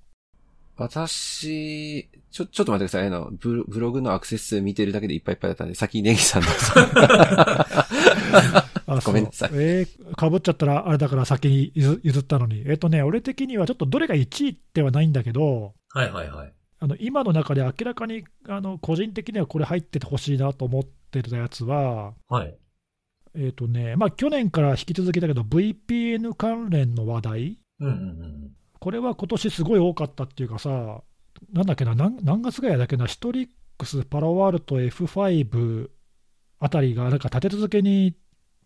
[0.75, 3.07] 私、ちょ、ちょっと待ってください。
[3.07, 6.47] あの、ブロブログのアクセス数見てるだけでいっぱいいっぱいだったんで、先にネギさんの。
[8.93, 12.63] あごめんなさいえー、かぶっちゃったらあれだから先に譲譲ったのに。
[12.65, 16.53] えっ、とね、俺的にはちょっとどれが1位ではないんだけど、はいはいはい。
[16.79, 22.55] あの今の中で明らかにあの個人的にはこれ入っててほしいなと思ってたやつは、はい。
[23.35, 28.51] えっ、とね、まあ去年から引き続きだけど VPN 関連の話題、うんうんうん。
[28.79, 31.01] これは今年すごい多かったっていうかさ、
[31.51, 35.89] なんだっけな、何何月ぐらいだっけな、シトリックス、パロワールト、F5
[36.59, 38.15] あたりが、なんか立て続けに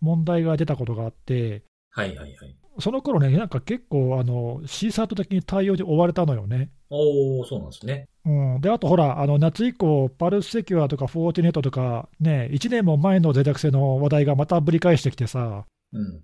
[0.02, 2.56] 問題が出たことがあって、はいはいはい。
[2.80, 6.70] その頃ね、なんか結構、あの、シーサート的に対応で追われたのよね。
[6.90, 8.08] おー、そうなんですね。
[8.26, 16.22] うん、で、あとほら、あの夏以降、パルスセキュアとかフォーティネットとか、ね、1年も前の脆弱性の話題がまたぶり返してきてさ、うん。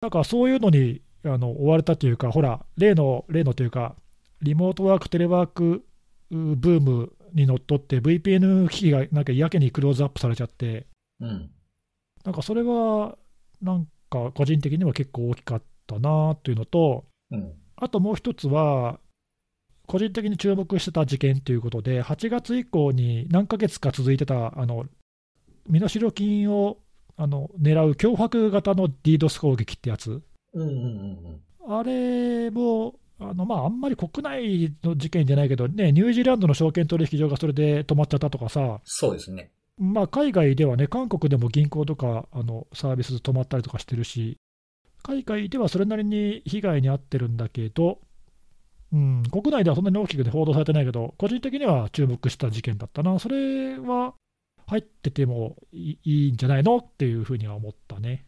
[0.00, 3.96] なんかそういうのにあの追われたというか、ほら、例の、例のというか、
[4.42, 5.84] リモートワーク、テレワーク
[6.30, 10.86] うブームにのっとって、VPN 機器がなんかやけにクローズアップされちゃって、
[11.20, 11.50] うん。
[12.24, 13.16] なんかそれは、
[13.60, 17.52] なんか個人的には結構大きかったなというのと、うん。
[17.76, 18.98] あともう一つは、
[19.86, 24.86] 個人的に注目してた事件ということで、8月以降に何ヶ月か続いてた、あの
[25.68, 26.78] 身代金を
[27.16, 30.22] あの狙う脅迫型の DDoS 攻撃ってやつ、
[30.54, 31.78] うんうんうんうん。
[31.78, 39.52] あれも、あのまあ、あんまり国内の事件じゃないけど、ね、ニュージーランドの証券取引所がそれで止まっちゃったとかさ、そうですね。
[39.78, 44.38] まあ、海外ではね、韓国でも銀行とかあのサービス止まったりとかしてるし、
[45.02, 48.00] 海外ではそれなりに被害に遭ってるんだけど、
[48.92, 54.14] うん、国内ではそんなに大きく、報道されてないけど、個人的には注目した事件だったな、それは
[54.66, 58.24] 入っててもいいいんじゃないのっていうふうには思ったね。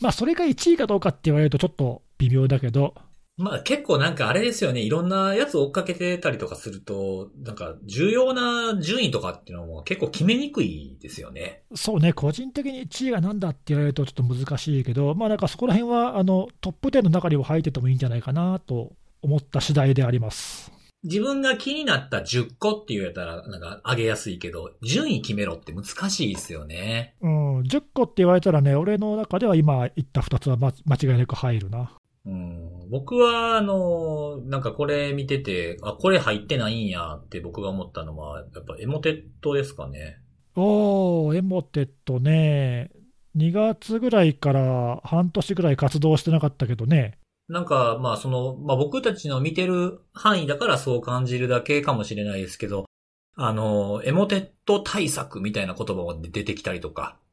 [0.00, 2.94] まあ、それが1位かどうかって言われるとちょっと微妙だけど、
[3.40, 4.80] まあ結構なんかあれですよね。
[4.80, 11.62] いろんなやつ追っかけてたりとかすると、なんか重要な順位とかっていうのも結構決めにくいですよね。
[11.74, 20.72] そうね、個人的に1位がなんだって言われるとちょっと難しいけど、まあなんかそこら辺はあのトップ10の中にも入っててもいいんじゃないかなと思った次第であります。
[21.02, 27.14] 自分が気になった10個って言われたらなんか上げやすいけど、順位決めろって難しいですよね。
[27.22, 31.92] うん、10個って言われたらね、俺の中では今言った2つはま間違いなく入るな。
[32.26, 40.18] うん、僕は、あの、なんかこれ見てて、あ、これ入ってないんやって僕が思ったのは、やっぱエモテットですかね。
[40.54, 42.90] おー、エモテットね、
[43.36, 47.18] 2月ぐらいから半年ぐらい活動してなかったけどね、
[47.50, 52.86] なんか、まあその、まあ僕たちの見てる範囲だからそう感じるだけかもしれないですけど、
[53.34, 57.16] あの、エモテット対策みたいな言葉が出てきたりとか。
[57.16, 57.29] うん、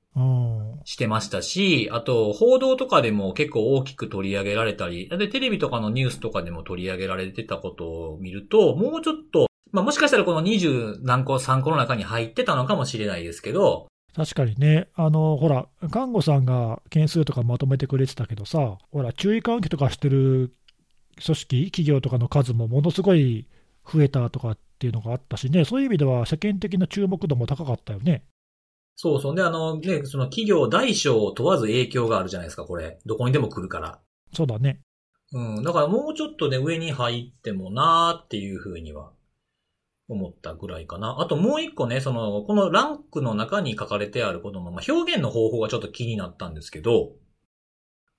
[0.86, 20.51] してましたし、あと報道とかでも結構大きく取り上げられたり、で、テレビとかのニュースとかでも取り上げられてたことを見ると、もうちょっと、まあもしかしたらこの20何個、3個の中に入ってたのかもしれないですけど、確かにね、あのほら、看護さんが件数とかまとめてくれてたけどさ、ほら、注意喚起とかしてる
[21.24, 23.45] 組織、企業とかの数もものすごい
[23.86, 28.24] 増えたとかっていうのがあったしね、そういう意味では世間的な注目度も高かったよね。
[29.00, 29.36] そうそう。
[29.36, 33.00] で、あの、ね、その企業大小を問わず影響があるじゃないですか、これ。
[33.06, 34.00] どこにでも来るから。
[34.34, 34.82] そうだね。
[35.32, 35.64] うん。
[35.64, 39.12] だからもうちょっとね、上に入ってもなーっていうふうには
[40.08, 41.18] 思ったぐらいかな。
[41.20, 47.12] あともう一個ね、その、このランクの中に書かれてあることの、まあ、表現の方法がちょっと気になったんですけど、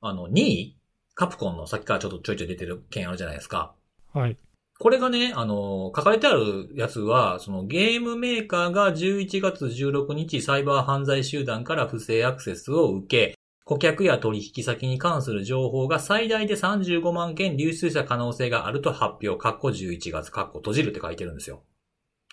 [0.01, 0.79] あの、2位？
[1.17, 3.75] カプコンのさっきからちょっとちょいちょい出てる件あるじゃないですか。
[4.15, 4.39] はい。
[4.81, 21.65] これがね、あの、書かれてあるやつは、そのゲームメーカーが11月16日サイバー犯罪集団から不正アクセスを受け、顧客や取引先に関する情報が最大で35万件流出した可能性があると発表、カッコ11月、カッコ閉じるって書いてるんですよ。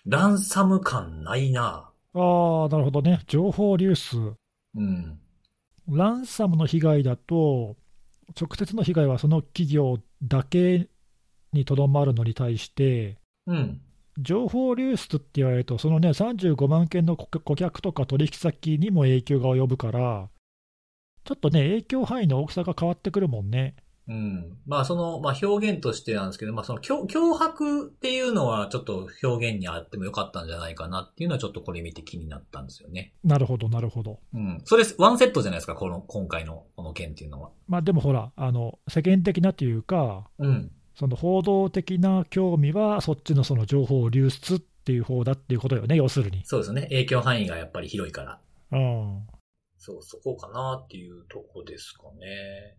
[0.06, 3.22] ランサム感ないなああ、なるほどね。
[3.26, 4.36] 情報流出。
[4.76, 5.20] うん。
[5.90, 7.76] ランサムの被害だと、
[8.40, 10.88] 直接の被害はその企業だけ
[11.56, 13.82] にとどまるのに対して、うん。
[14.18, 20.30] 情報流出って言われると、そのね、35万件の顧顧客とか取引先にも影響が及ぶから、
[21.26, 23.76] ちょっとね、影響範囲の大きさが変わってくるもんね。
[24.08, 24.58] うん。
[24.68, 33.14] まあその、まあ表現としてなんですけど、まあその脅脅迫っていうのはちょっと表現にあってもよかったんじゃないかなっていうのはちょっとこれ見て気になったんですよね。
[33.24, 34.20] なるほど、なるほど。
[34.34, 34.62] うん。
[34.64, 37.50] それ、ワンセットじゃないですか、この、今回のこの件っていうのは。
[37.68, 40.72] まあでもほら、あの世間的なというか、うん。
[40.96, 46.42] その報道的な興味は、そっちのその情報流出っていう方だっていうことよね、要するに。
[46.46, 46.84] そうですよね。
[46.84, 48.40] 影響範囲がやっぱり広いから。
[48.72, 49.28] うん、
[49.78, 52.78] そう、そこかなっていうとこですかね。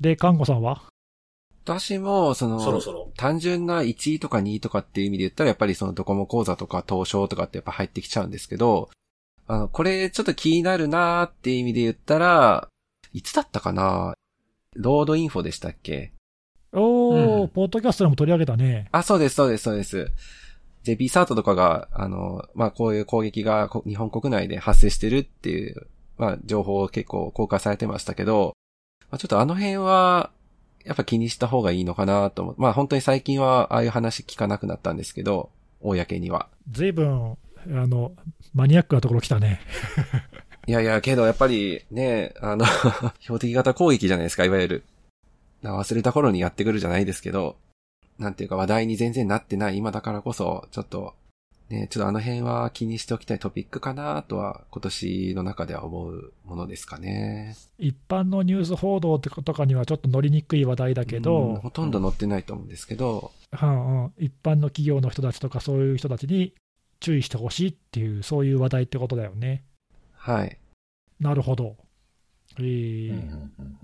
[0.00, 0.82] で、看護さんは？
[1.64, 3.12] 私も、その、そろそろ。
[3.16, 8.88] 単純な1位とか2位とかっていう意味で言ったら、やっぱりそのドコモ講座とか東証とかってやっぱ入ってきちゃうんですけど、
[9.46, 12.68] あの、これちょっと気になるなーっていう意味で言ったら、
[13.12, 14.14] いつだったかな？
[14.76, 16.12] ロードインフォでしたっけ？
[16.72, 18.88] おー、うんポッドキャストでも取り上げたね。
[18.92, 20.10] あ、そうです、そうです、そうです。
[20.84, 28.54] で、ビサートとかが、あの、まあ、こういう攻撃がこ日本国内で発生してるっていう、まあ、情報を結構公開されてましたけど、
[29.10, 30.30] まあ、ちょっとあの辺は、
[30.84, 32.54] やっぱ気にした方がいいのかなと思う。
[32.58, 35.50] まあ、本当に最近はああいう話聞かなくなったんですけど、
[35.80, 36.48] 公には。
[36.70, 37.36] ずいぶん、あ
[37.86, 38.12] の、
[38.54, 39.60] マニアックなところ来たね。
[40.66, 42.64] いやいや、けどやっぱりね、あの、
[43.20, 44.84] 標的型攻撃じゃないですか、いわゆる。
[45.62, 47.56] な忘れた頃にやってくるじゃないですけど、
[48.18, 51.14] なんていうか話題に全然なってない今だからこそ、ちょっと、
[51.68, 57.56] ね、ちょっとあの辺は気にしておきたいトピックかなとは、今年の中では思うものですかね。
[57.78, 66.54] 一般のニュース報道ってことかにはちょっと乗りにくい話題だけうんど、ほとんど載ってないと思うんですけど、うんうん一般の企業の人たちとかそういう人たちに
[67.00, 69.62] 注意してほしいっていう、そういう話題ってことだよね。
[70.14, 70.58] はい。
[71.20, 71.76] なるほど。
[72.58, 73.78] えーうんうんうんうん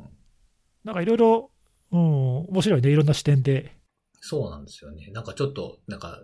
[0.84, 1.50] なんかいろいろ、
[1.94, 3.72] うん、面白いね、いろんな視点で。
[4.20, 5.10] そうなんですよね。
[5.12, 6.20] なんかちょっと、なんか、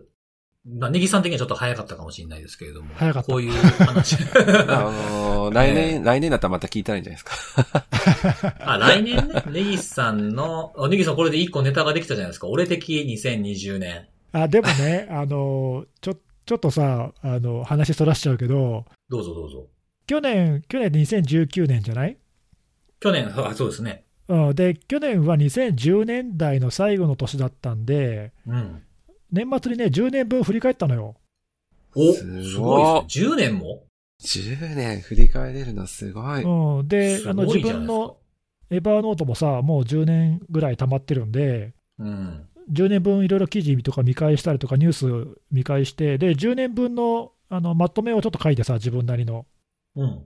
[0.67, 2.93] まあ、ネギさん的にはちょっと早かったかもしれないですけれども。
[2.95, 4.17] 早かったこういう話。
[4.69, 8.57] あのー来年、来年だったらまた聞いたらいいんじゃないですか。
[8.61, 12.49] あ、来年ね、 ネギさんの、あネギさんこれで一個ネタができたじゃないですか。
[12.49, 14.09] 俺的2020年。
[14.33, 16.15] あでもね、 あのちょ
[16.47, 19.67] ちょっとさあの、話そらしちゃうけど、どうぞどうぞ。
[20.07, 22.19] 去年、去年2019年じゃない？
[23.01, 24.05] 去年、あそうですね。
[24.31, 28.83] うん、で去年は2010年代の最後の年だったんで、うん。
[29.33, 31.17] 年末にね、10年分振り返ったのよ。
[31.97, 33.27] お、すごいすごいですね。
[33.27, 33.83] 10年も
[34.23, 36.43] ？10年振り返れるのすごい。
[36.45, 38.19] うん、で、すあの自分の
[38.71, 42.47] エバーノートもさ、もう10年ぐらい溜まってるんで、うん。
[42.73, 49.45] 10年分いろいろ記事とか見返したりとか、ニュース見返して、で、10年分のあのまとめをちょっと書いてさ、自分なりの。
[49.97, 50.23] うん。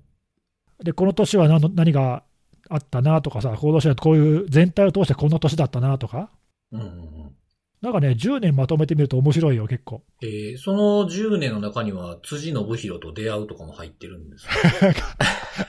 [0.82, 2.22] で、この年は何の何が
[2.68, 6.30] あったなとかさ、この年はこういう全体を通してこの年だったなとか、
[6.72, 7.36] うんうんうん。
[7.84, 10.02] なんかね、10年まとめてみると面白いよ、結構。
[10.22, 14.52] えー、その10年の中には、辻信弘と出会うとかも入ってるんですか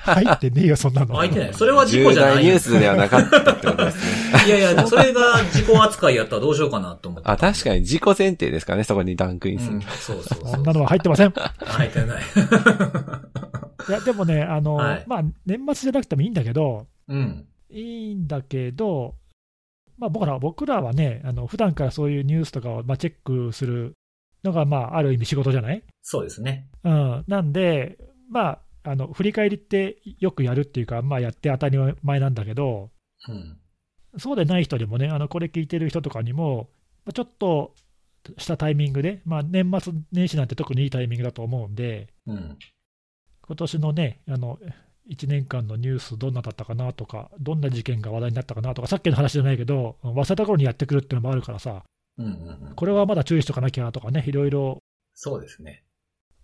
[0.13, 1.13] 入ってねえよ、そんなの。
[1.15, 1.53] 入ってない。
[1.53, 2.35] それは事故重じゃない。
[2.35, 4.45] 大ニュースではなかったってことですね。
[4.47, 7.29] いやいや、それが事故扱いやったらどうしようかなと思って。
[7.29, 9.75] あ、確かに自己前提ですからね、そこにランクインする。
[9.75, 10.51] うん、そうそうそう。
[10.51, 11.33] そんなのは入ってません。
[11.33, 12.23] 入ってない。
[13.89, 17.45] いや、でもね、あの、はいまあ、年末じゃなくてもいいんだけど、うん。
[17.69, 19.15] いいんだけど、
[19.97, 23.93] まあ、僕ら僕らはね、あの普段からそういうニュースとかを、まあ、チェックする
[24.43, 26.67] のが、まあ、ある意味仕事じゃない、そうですね。
[26.83, 27.97] うん、なんで、
[28.29, 32.91] まあ、あの振り返りってよくやるっていうか、まあ、やって当たり前なんだけど、
[33.27, 33.57] うん。
[34.17, 36.69] そうでない人にもね、あのこれ聞いてる人とかにも、
[37.05, 37.73] まあちょっと
[38.37, 42.57] したタイミングで、まあ、年末年始なんて特にいいタイミングだと思うんで、うん。
[43.47, 44.59] 今年のね、あの
[45.09, 51.83] 1年間のニュース、どんなだったかなとか、どんな事件が話題になったかなとか、さっきの話じゃないけど、忘れた頃にやってくるっていうのもあるからさ、
[52.17, 52.31] うんうん
[52.69, 52.75] うん。
[52.75, 54.79] これはまだ注意しとかなきゃとかね、いろいろ
[55.13, 55.83] そうですね。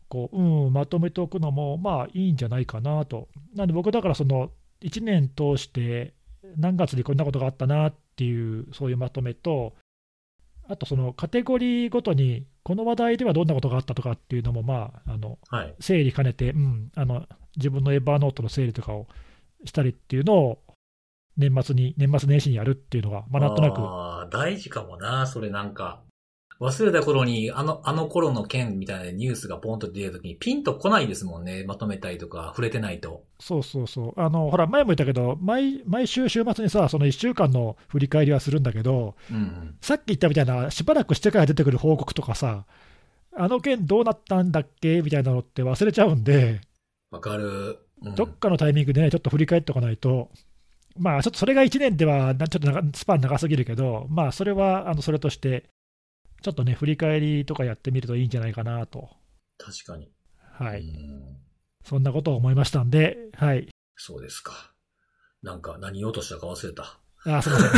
[0.07, 3.29] こう、うん、まとめておくのも、まあいいんじゃないかなと。
[3.55, 4.51] なんで僕、だからその
[4.81, 6.13] 1年通して、
[6.57, 9.73] 何月にこんなことがあったなっていう、そういうまとめと、
[10.67, 15.75] あとそのカテゴリーごとに、この話題ではどんなことがあったとかっていうのも、まあ、あのはい。
[15.79, 17.25] 整理兼ねて、うん、あの
[17.57, 19.07] 自分のエバーノートの整理とかを
[19.65, 20.59] したりっていうのを、
[21.37, 26.01] 年末に、年末年始にやるっていうのが、まあ、なんとなく、ああ、大事かもな、それなんか。
[26.61, 31.63] 忘れた頃に、あの、あの頃の件みたいなニュースがポンと出た時にピンと来ないですもんね。
[31.65, 33.23] まとめたりとか、触れてないと。
[33.39, 39.75] そうそうそう、あのほら、前も言ったけど、毎毎週週末にさ、その1週間の振り返りはするんだけど、うんうん。
[39.81, 42.65] さっき言ったみたいな、しばらくしてから出てくる報告とかさ、
[43.35, 46.61] あの件どうなったんだっけみたいなのって忘れちゃうんで、
[47.09, 47.79] わかる。
[48.03, 50.29] うんどっかのタイミングでね、ちょっと振り返っておかないと、
[50.97, 55.65] まあ、ちょっとそれが1年では、なちょっと長スパン長すぎるけど、まあ、それはあのそれとして、
[56.41, 59.09] ちょっとね、振り返りとかやってみるといいんじゃないかなと。
[59.57, 60.11] 確かに。
[60.53, 60.81] はい。
[60.81, 61.37] うん
[61.83, 63.67] そんなことを思いましたんで、はい。
[63.95, 64.53] そうですか。
[65.41, 66.99] なんか何言おうとしたか忘れた。
[67.25, 67.71] あ、すみません。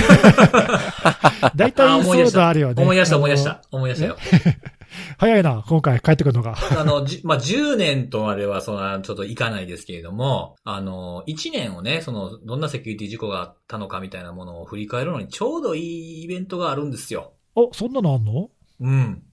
[1.55, 2.83] 大あ体そういう 思い出したのあるよね。
[2.83, 3.61] 思い出したあの思い出した。
[3.71, 4.17] 思い出したよ。
[5.17, 6.55] 早いな、今回帰ってくるのが。
[6.79, 17.32] あの、じ、まあ、10年とまではそんな、ちょっといかないですけれども、あの、1年をね、その、どんなセキュリティ事故があったのかみたいなものを振り返るのにちょうどいいイベントがあるんですよ。
[17.55, 18.49] お、そんなのあんの？
[18.79, 19.23] うん。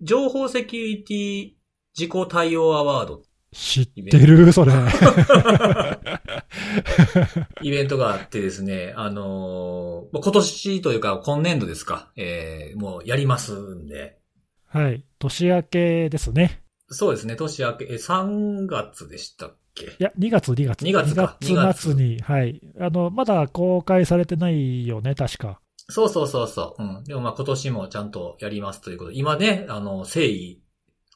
[0.00, 1.52] 情報セキュリティ
[1.94, 4.72] 事故対応アワード知ってるそれ。
[7.62, 14.18] イベントがあってですね、あのー今年というか今年度ですか、えー、もうやりますんで、
[14.68, 15.04] はい。
[15.18, 16.62] 年明けですね。
[16.88, 19.84] そうですね、年明け、え、3月でしたっけ？
[19.86, 20.84] いや、2月、2月。
[20.84, 22.60] 2月か2月末に、はい。
[22.80, 25.60] あの、まだ公開されてないよね、確か。
[25.92, 26.82] そうそうそうそう。
[26.82, 27.04] うん。
[27.04, 30.62] でもまあ今年もちゃんとやりますということで、今ね、あの、誠意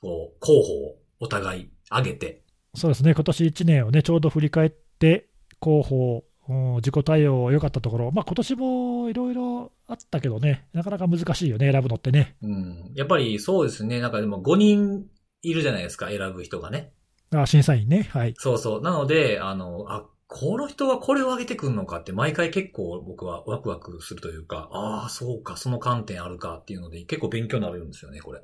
[0.02, 2.42] を、候補をお互い上げて、
[2.74, 5.28] そうですね、今年1年をね、ちょうど振り返って、
[5.62, 12.36] 広報、うん自己対応良かったところ、まあ今年もいろいろあったけどね、なかなか難しいよね、選ぶのってね。
[12.42, 12.92] うん。
[12.94, 15.06] やっぱりそうですね、なんかでも5人
[15.42, 16.92] いるじゃないですか、選ぶ人がね。
[17.34, 18.34] あ審査員ね、はい。
[18.36, 18.82] そうそう。
[18.82, 28.42] なので、あの、あ、この人はこれを上げてくんのかって毎回結構僕はワクワクするというか、ああ、そうか、その観点あるかっていうので結構勉強になるんですよね、これ。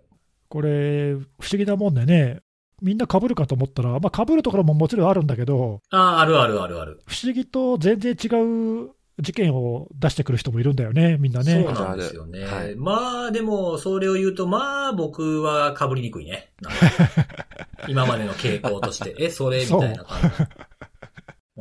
[0.48, 2.40] これ、不思議なもんでね、
[2.80, 7.00] みんな被るかと思ったら、まあ被るところももちろんあるんだけど、ああ、あるあるあるある。
[7.06, 8.28] 不思議と全然違
[8.86, 8.90] う
[9.20, 11.64] 事件を出してくる人もいるんだよね、みんなね。
[11.64, 12.44] そうなんですよね。
[12.44, 12.92] はいま
[13.26, 16.52] あ、でも、それを言うと、まあ、僕は被りにくいね。
[17.88, 19.64] 今までの傾向として、え、それ？
[19.64, 20.36] みたいな感じ。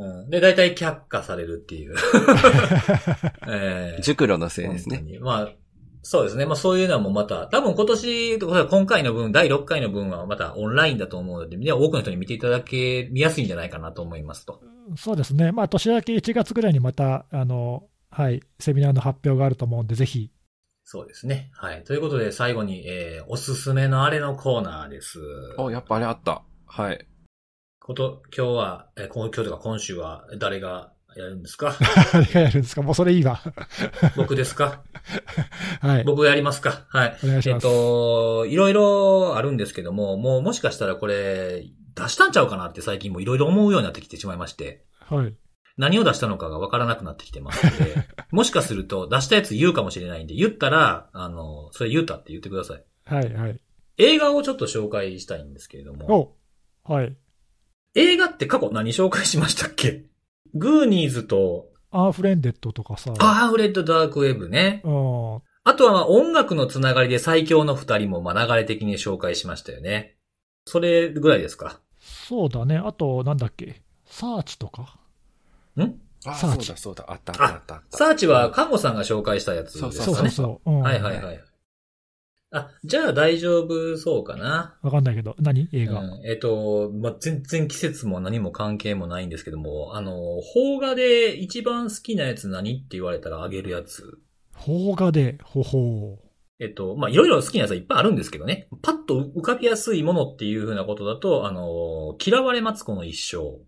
[0.02, 1.94] うん、で、大体却下されるっていう。
[3.48, 5.02] えー熟慮のせいですね。
[5.20, 5.48] まあ、
[6.02, 6.46] そうですね。
[6.46, 14.60] まあそういうのもまた、多分今年、今回の分、第6回の分はまたオンラインだと思うので、ね、多くの人に見ていただけ、見やすいんじゃないかなと思いますと。
[14.96, 20.30] そうですね、まあ年明け1月ぐらいにまた、あの、はい、セミナーの発表があると思うんで、ぜひ。
[20.84, 21.50] そうですね。
[21.54, 21.84] はい。
[21.84, 25.20] ということで、最後に、えー、おすすめのあれのコーナーです。
[25.56, 26.42] お、やっぱあれあった。
[26.66, 27.06] はい。
[27.84, 31.74] こと、今日は、えー、今今日とか今週は誰がやるんですか？
[32.14, 33.40] あれがやるんですか、もうそれいいわ。
[34.16, 34.82] 僕ですか？
[35.80, 36.86] はい、僕やりますか？
[36.88, 37.16] はい。
[37.22, 37.62] えっお願いします。
[37.64, 41.64] と、いろいろあるんですけども、もうもしかしたらこれ、
[41.94, 45.34] 出したんちゃうかなって最近もいろいろ思うようになってきてしまいまして、はい。
[45.76, 52.84] 何を出したのかがわからなくなってきてますので、もしかすると出したやつ言うかもしれないんで、言ったら、あの、それ言うたって言ってください。
[53.04, 53.60] はい、はい。
[53.98, 56.36] 映画をちょっと紹介したいんですけれども、
[56.86, 57.16] おはい。
[57.94, 60.04] 映画って過去何紹介しましたっけ？
[60.54, 63.12] グーニーズと、アンフレンデッドとかさ。
[63.18, 64.80] アンフレンデッドダークウェブね。
[64.84, 65.42] うん。
[65.64, 70.16] あとはまあ音楽のつながりで最強の二人もまあ流れ的に紹介しましたよね。
[70.66, 71.80] それぐらいですか？
[72.00, 72.78] そうだね。
[72.78, 73.82] あと、なんだっけ？
[74.06, 74.98] サーチとか？
[75.76, 75.82] ん？
[76.24, 77.04] あ、サーチそうだそうだ。
[77.08, 77.96] あったあったあったあった。
[77.98, 79.92] サーチは看護さんが紹介したやつですかね。
[79.92, 80.70] そうそうそう。
[80.70, 81.40] うん、はいはいはい。
[82.54, 84.78] あ、じゃあ大丈夫そうかな。
[84.82, 85.34] わかんないけど。
[85.40, 85.68] 何？
[85.72, 86.00] 映画。
[86.00, 90.12] うん、えっ、と、まあ、全然季節も何も関係もないんですけども、あの、
[90.52, 94.18] 邦画で一番好きなやつ何って言われたらあげるやつ。
[94.64, 96.28] 邦画で、ほほう。
[96.60, 98.68] えっと、まあ、いろいろ好きなやつはいっぱいあるんですけどね。
[98.82, 103.62] パッと浮かびやすいものっていう風なことだと、あの、嫌われマツコの一生。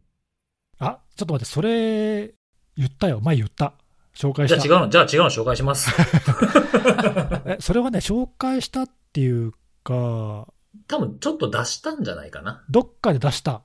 [0.79, 2.35] あ、ちょっと待って、それ、
[2.77, 3.21] 言ったよ。
[3.23, 3.75] 前言った。
[4.15, 4.61] 紹介した。
[4.61, 5.91] じゃあ違うの、じゃあ違うの紹介します。
[7.47, 10.47] え、それはね、紹介したっていうか、
[10.89, 12.65] 多分ちょっと出したんじゃないかな。
[12.69, 13.63] どっかで出した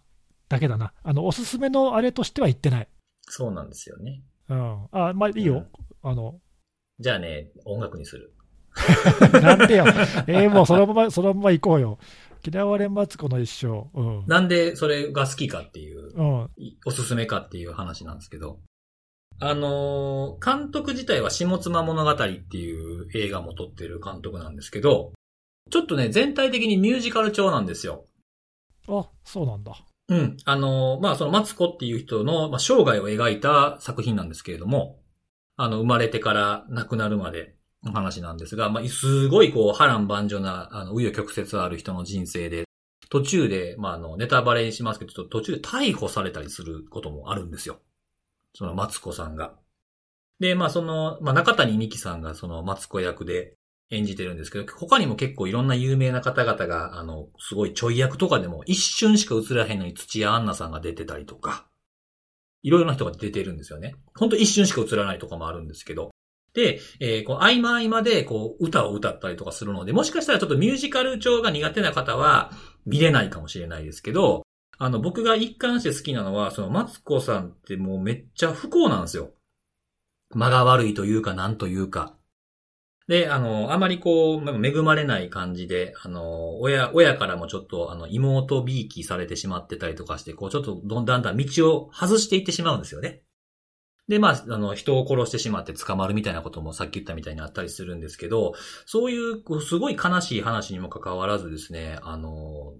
[0.47, 0.93] だけだな。
[1.03, 2.87] あの、おすすめのあれとしては言ってない。
[3.21, 4.23] そうなんですよね。
[4.49, 4.87] うん。
[4.91, 5.65] あ、まあいいよ。
[6.01, 6.39] あの、
[6.99, 8.33] じゃあね、音楽にする。
[9.41, 9.85] なんでよ。
[10.27, 11.99] えーもうそのまま、そのまま行こうよ。
[12.45, 13.89] 嫌われマツコの一生。
[13.93, 14.25] うん。
[14.27, 16.49] なんでそれが好きかっていううん。
[16.57, 18.59] いおすすめかっていう話なんですけど。
[19.41, 25.13] あのー監督自体は下妻物語っていう映画も撮ってる監督なんですけど、
[25.69, 28.05] ちょっとね、全体的にミュージカル調なんですよ。
[28.87, 29.73] あ、そうなんだ。
[30.09, 30.37] うん。
[30.45, 34.99] あのーまあ、そのマツコっていう人の、まあ、生涯を描いた作品なんですけれども、
[35.55, 42.63] あの、生まれてから亡くなるまでの話なんですが、まあ、すごいこう、波乱万丈な、あの、紆余曲折ある人の人生で、
[43.09, 47.79] 途中で、まあ、あの、ネタバレにしますけど、途中で逮捕されたりすることもあるんですよ。
[48.53, 49.55] そのマツコさんが。
[50.39, 53.55] で、まあ、その、まあ、中谷美紀さんがそのマツコ役で
[53.89, 61.67] 演じてるんですけど、他にも結構いろんな有名な方々が、あの、すごいちょい役とかでも一瞬しか映らへんのに土屋アンナさんが出てたりとか、
[62.61, 63.95] いろいろな人が出てるんですよね。
[64.15, 66.11] ほんと一瞬しか映らないとかもあるんですけど。
[66.53, 72.51] で、えーこう合間合間で、こう、歌を歌ったりとかするので、もしかしたらちょっとミュージカル調が苦手な方は
[72.85, 74.43] 見れないかもしれないですけど、
[74.81, 79.31] あの、僕が一貫して好きなのは、その、マツコさんってもうめっちゃ不幸なんですよ。
[80.33, 82.15] 間が悪いというか、なんというか。
[83.09, 93.23] で、あの、あまりこう、恵まれない感じで、あの、親、親からもちょっと、あの、妹びいきされてしまってたりとかして、こう、ちょっとどんだんだん道を外していってしまうんですよね。
[94.07, 98.53] で、まあ、あの、人を殺してしまって捕まるみたいなこともさっき言ったみたいにあったりするんですけど、
[98.85, 102.75] そういう、こうすごい悲しい話にもかかわらずですね、あの、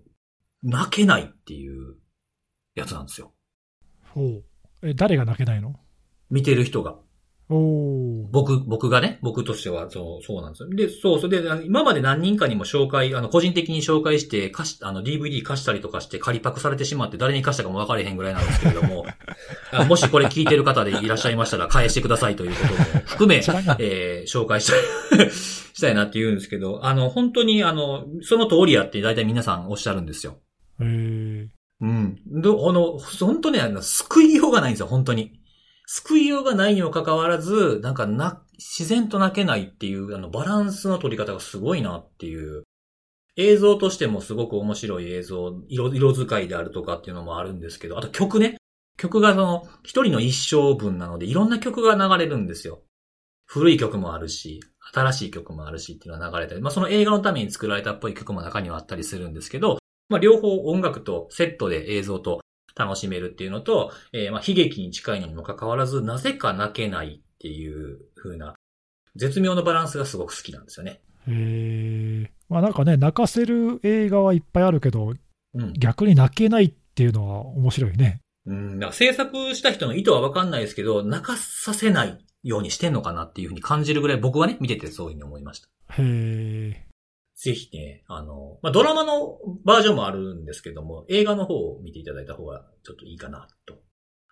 [0.64, 1.96] 泣けないっていう
[2.76, 3.34] やつなんですよ。
[4.14, 4.44] ほう。
[4.84, 5.76] え、誰が泣けないの？
[6.30, 6.96] 見てる人が。
[7.52, 7.56] お
[8.26, 8.30] お。
[8.32, 10.70] 僕、僕がね、僕としては、そう、そうなんですよ。
[10.70, 19.04] で、そう、それで、今まで何人かにも紹介、あの、個人的に紹介して、貸し、あの、DVD 貸したりとかして、仮パクされてしまって、誰に貸したかも分かれへんぐらいなんですけれども、
[19.74, 30.38] あもしこれ聞いてる方でいらっしゃいましたら、返してくださいということも含め、えー紹介したい、したいなって言うんですけど、あの、本当に、あの、その通りやって大体皆さんおっしゃるんですよ。
[30.82, 31.50] え、
[31.82, 32.22] うん。
[32.26, 35.40] ど、あの、本当ね、あの、救いようがないんですよ、本当に。
[35.88, 42.64] 救いようがないにもかかわらず、なんかな、自然と泣けないっていう、あの、バランスの取り方がすごいなっていう。
[43.38, 48.58] 映像としてもすごく面白い映像、色、色使いであるとかっていうのもあるんですけど、あと曲ね。
[48.98, 52.82] 曲がその、一人の一生分なので、いろんな曲が流れるんですよ。
[53.46, 54.60] 古い曲もあるし、
[54.94, 59.80] 新しい曲もあるしっていうのが流れたり、まあその映画のために作られたっぽい曲も中にはあったりするんですけど、
[60.10, 62.42] まあ両方音楽とセットで映像と
[62.76, 68.56] 楽しめるっていうのと、えーまあ悲劇に近いのにもかかわらず、なぜか泣けないっていう風な、
[69.16, 71.02] 絶妙なバランスがすごく好きなんですよね。
[71.28, 75.14] えー、まあなんかね、泣かせる映画はいっぱいあるけど、
[75.54, 75.74] うん。
[75.74, 78.22] 逆に泣けないっていうのは面白いね。
[78.46, 85.68] うん、だから制作した人の意図はわかんないですけど、泣かさせないようにしてんのかなっていう風に感じるぐらい僕はね、見ててそういう風に思いました。
[86.02, 86.04] へ
[86.76, 86.89] え。
[87.42, 93.76] ぜひね、あの、まあ、ドラマのバージョンもあるんですけども、映画の方を見ていただいた方がちょっといいかなと。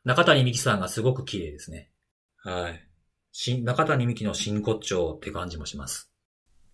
[0.03, 1.89] 中谷美紀さんがすごく綺麗ですね。
[2.35, 2.87] はい。
[3.31, 6.11] 新、中谷美紀の真骨頂って感じもします。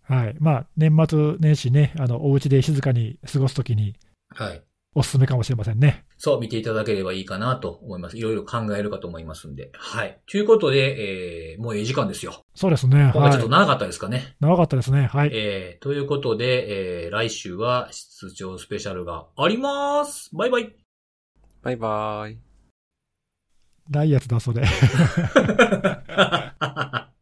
[0.01, 0.35] はい。
[0.39, 3.95] まあ、年末年始ね、あの、お家で静かに過ごすときに
[4.29, 4.63] はい。
[4.95, 6.05] おすすめかもしれませんね。
[6.17, 8.17] そう、見ていただければいいかなと思います。
[8.17, 9.71] いろいろ考えるかと思いますんで。
[9.73, 10.19] はい。
[10.29, 12.43] ということで、えー、もういい時間ですよ。
[12.53, 13.11] そうですね。
[13.13, 13.61] 今回ちょっとはい。
[13.61, 14.35] 長かったですかね。
[14.39, 15.07] 長かったですね。
[15.07, 15.31] はい。
[15.33, 20.29] えー、ということで、えー、来週は出張スペシャルがあります。
[20.33, 20.75] バイバイ。
[21.63, 22.39] バイバーイ。
[23.89, 24.63] ないやつだ、それ。
[24.63, 24.69] は
[26.07, 27.12] ははは